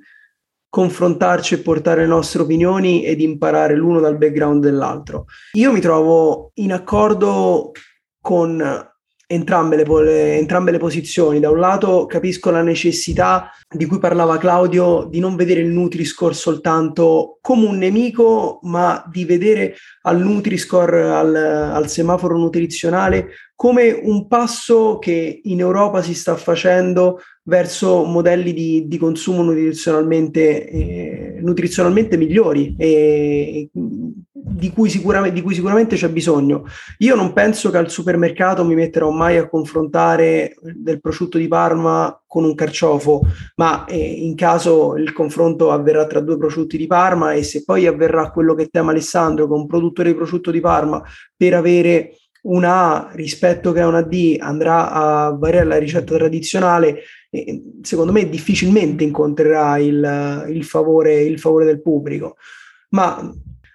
confrontarci 0.69 1.55
e 1.55 1.59
portare 1.59 2.03
le 2.03 2.07
nostre 2.07 2.43
opinioni 2.43 3.05
ed 3.05 3.21
imparare 3.21 3.75
l'uno 3.75 4.01
dal 4.01 4.17
background 4.17 4.63
dell'altro. 4.63 5.25
Io 5.53 5.73
mi 5.73 5.81
trovo 5.81 6.53
in 6.55 6.73
accordo 6.73 7.73
con 8.21 8.90
entrambe 9.31 9.77
le, 9.77 10.39
entrambe 10.39 10.73
le 10.73 10.79
posizioni. 10.79 11.39
Da 11.39 11.51
un 11.51 11.61
lato 11.61 12.07
capisco 12.07 12.51
la 12.51 12.63
necessità 12.63 13.53
di 13.69 13.87
cui 13.87 14.01
parlava 14.01 14.39
Claudio 14.39 15.07
di 15.09 15.21
non 15.21 15.37
vedere 15.37 15.61
il 15.61 15.69
Nutri-Score 15.69 16.35
soltanto 16.35 17.39
come 17.41 17.67
un 17.67 17.79
nemico, 17.79 18.59
ma 18.63 19.05
di 19.09 19.25
vedere 19.25 19.77
al 20.03 20.21
Nutri-Score, 20.21 21.11
al, 21.11 21.35
al 21.37 21.89
semaforo 21.89 22.37
nutrizionale, 22.37 23.29
come 23.55 23.93
un 23.93 24.27
passo 24.27 24.99
che 24.99 25.41
in 25.45 25.61
Europa 25.61 26.03
si 26.03 26.15
sta 26.15 26.35
facendo 26.35 27.21
verso 27.45 28.05
modelli 28.05 28.53
di, 28.53 28.89
di 28.89 28.99
consumo 28.99 29.43
nutrizionalmente, 29.43 30.69
eh, 30.69 31.39
nutrizionalmente 31.41 32.17
migliori 32.17 32.75
e 32.77 33.71
di 34.43 34.71
cui, 34.71 34.89
sicuramente, 34.89 35.35
di 35.35 35.43
cui 35.43 35.55
sicuramente 35.55 35.97
c'è 35.97 36.09
bisogno. 36.09 36.65
Io 36.99 37.15
non 37.15 37.33
penso 37.33 37.71
che 37.71 37.77
al 37.77 37.91
supermercato 37.91 38.65
mi 38.65 38.75
metterò 38.75 39.11
mai 39.11 39.37
a 39.37 39.49
confrontare 39.49 40.57
del 40.61 41.01
prosciutto 41.01 41.39
di 41.39 41.49
Parma 41.49 42.21
con 42.27 42.45
un 42.45 42.55
carciofo, 42.55 43.23
ma 43.57 43.85
eh, 43.85 43.99
in 43.99 44.35
caso 44.35 44.97
il 44.97 45.13
confronto 45.13 45.71
avverrà 45.71 46.07
tra 46.07 46.21
due 46.21 46.39
prosciutti 46.39 46.77
di 46.77 46.87
Parma 46.87 47.33
e 47.33 47.43
se 47.43 47.65
poi 47.65 47.87
avverrà 47.87 48.31
quello 48.31 48.55
che 48.55 48.69
tema 48.69 48.93
Alessandro 48.93 49.47
con 49.47 49.61
un 49.61 49.67
produttore 49.67 50.11
di 50.11 50.17
prosciutto 50.17 50.51
di 50.51 50.61
Parma 50.61 51.03
per 51.37 51.55
avere 51.55 52.15
una 52.43 53.09
A 53.09 53.11
rispetto 53.13 53.73
che 53.73 53.81
a 53.81 53.87
una 53.87 54.03
D 54.03 54.37
andrà 54.39 54.91
a 54.91 55.37
variare 55.37 55.67
la 55.67 55.79
ricetta 55.79 56.15
tradizionale, 56.15 57.01
eh, 57.31 57.63
secondo 57.83 58.13
me 58.13 58.29
difficilmente 58.29 59.05
incontrerà 59.05 59.77
il, 59.79 60.47
il, 60.49 60.65
favore, 60.65 61.21
il 61.23 61.39
favore 61.39 61.67
del 61.67 61.83
pubblico. 61.83 62.37
Ma 62.91 63.31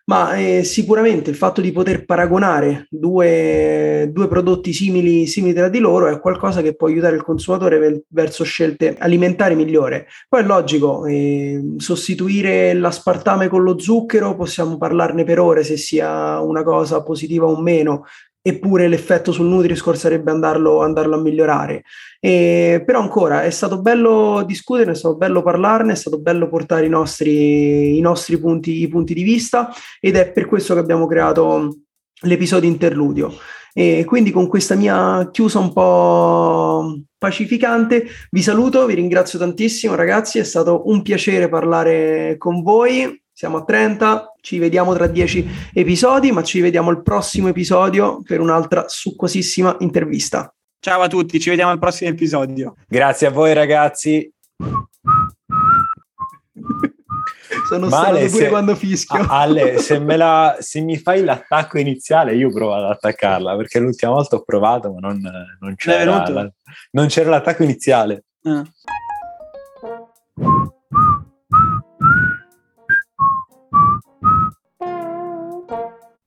ma 0.06 0.36
eh, 0.36 0.64
sicuramente 0.64 1.30
il 1.32 1.36
fatto 1.36 1.62
di 1.62 1.72
poter 1.72 2.06
paragonare 2.06 2.88
due, 2.90 4.10
due 4.12 4.28
prodotti 4.28 4.72
simili, 4.72 5.26
simili, 5.26 5.54
tra 5.56 5.70
di 5.70 5.80
loro 5.80 6.08
è 6.08 6.20
qualcosa 6.20 6.62
che 6.62 6.76
può 6.76 6.88
aiutare 6.88 7.16
il 7.16 7.24
consumatore 7.24 7.80
ver- 7.80 8.04
verso 8.10 8.44
scelte 8.44 8.96
alimentari 9.00 9.56
migliori. 9.56 10.04
Poi 10.30 10.42
è 10.42 10.46
logico, 10.46 11.06
eh, 11.08 11.74
sostituire 11.78 12.74
l'aspartame 12.74 13.48
con 13.48 13.64
lo 13.64 13.80
zucchero, 13.80 14.36
possiamo 14.36 14.78
parlarne 14.78 15.24
per 15.24 15.40
ore 15.40 15.64
se 15.64 15.78
sia 15.78 16.40
una 16.40 16.64
cosa 16.64 17.02
positiva 17.02 17.48
o 17.48 17.60
meno, 17.60 18.06
eppure 18.48 18.88
l'effetto 18.88 19.32
sul 19.32 19.48
Nutri-Score 19.48 19.98
sarebbe 19.98 20.30
andarlo, 20.30 20.84
andarlo 20.84 21.16
a 21.16 21.20
migliorare. 21.20 21.82
E, 22.20 22.84
però 22.86 23.00
ancora 23.02 23.42
è 23.42 23.50
stato 23.50 23.82
bello 23.82 24.44
discutere, 24.46 24.92
è 24.92 24.96
stato 24.96 25.16
bello 25.16 25.42
parlarne, 25.42 25.94
è 25.94 25.96
stato 25.96 26.20
bello 26.20 26.48
portare 26.48 26.86
i 26.86 26.90
nostri, 26.90 27.98
i 27.98 28.02
nostri 28.02 28.38
punti, 28.38 28.84
i 28.84 28.88
punti 28.88 29.16
di 29.16 29.24
vista 29.24 29.74
ed 30.00 30.16
è 30.16 30.32
per 30.32 30.46
questo 30.46 30.76
che 30.76 30.80
abbiamo 30.80 31.08
creato 31.08 31.76
l'episodio 32.22 32.70
interludio. 32.70 33.34
E 33.74 34.04
quindi 34.06 34.30
con 34.30 34.48
questa 34.48 34.76
mia 34.76 35.28
chiusa 35.32 35.58
un 35.58 35.74
po' 35.74 37.02
pacificante 37.18 38.06
vi 38.30 38.44
saluto, 38.44 38.86
vi 38.86 38.94
ringrazio 38.94 39.40
tantissimo 39.40 39.96
ragazzi, 39.96 40.38
è 40.38 40.44
stato 40.44 40.84
un 40.86 41.02
piacere 41.02 41.50
parlare 41.50 42.36
con 42.38 42.62
voi 42.62 43.24
siamo 43.36 43.58
a 43.58 43.64
30, 43.66 44.36
ci 44.40 44.60
vediamo 44.60 44.94
tra 44.94 45.08
10 45.08 45.72
episodi, 45.74 46.32
ma 46.32 46.42
ci 46.42 46.62
vediamo 46.62 46.90
al 46.90 47.04
prossimo 47.04 47.50
episodio 47.50 48.22
per 48.24 48.40
un'altra 48.40 48.86
succosissima 48.88 49.76
intervista. 49.80 50.50
Ciao 50.80 51.02
a 51.02 51.10
tutti, 51.10 51.38
ci 51.38 51.50
vediamo 51.50 51.72
al 51.72 51.78
prossimo 51.78 52.12
episodio. 52.12 52.76
Grazie 52.88 53.28
a 53.28 53.32
voi 53.32 53.54
ragazzi. 53.54 54.32
Sono 57.68 57.90
Male, 57.90 58.28
pure 58.28 58.44
se, 58.44 58.48
quando 58.48 58.74
fischio. 58.74 59.26
Ale, 59.28 59.80
se, 59.80 60.00
la, 60.16 60.56
se, 60.60 60.80
mi 60.80 60.98
fai 60.98 61.22
l'attacco 61.22 61.78
iniziale, 61.78 62.36
io 62.36 62.50
provo 62.54 62.74
ad 62.74 62.86
attaccarla 62.86 63.58
perché 63.58 63.80
l'ultima 63.80 64.14
volta 64.14 64.38
ho 64.38 64.44
provato, 64.44 64.94
ma 64.94 65.00
non, 65.00 65.20
non, 65.60 65.76
c'era, 65.76 66.30
la, 66.30 66.50
non 66.92 67.08
c'era, 67.08 67.32
l'attacco 67.32 67.64
iniziale. 67.64 68.24
Ah. 68.44 68.64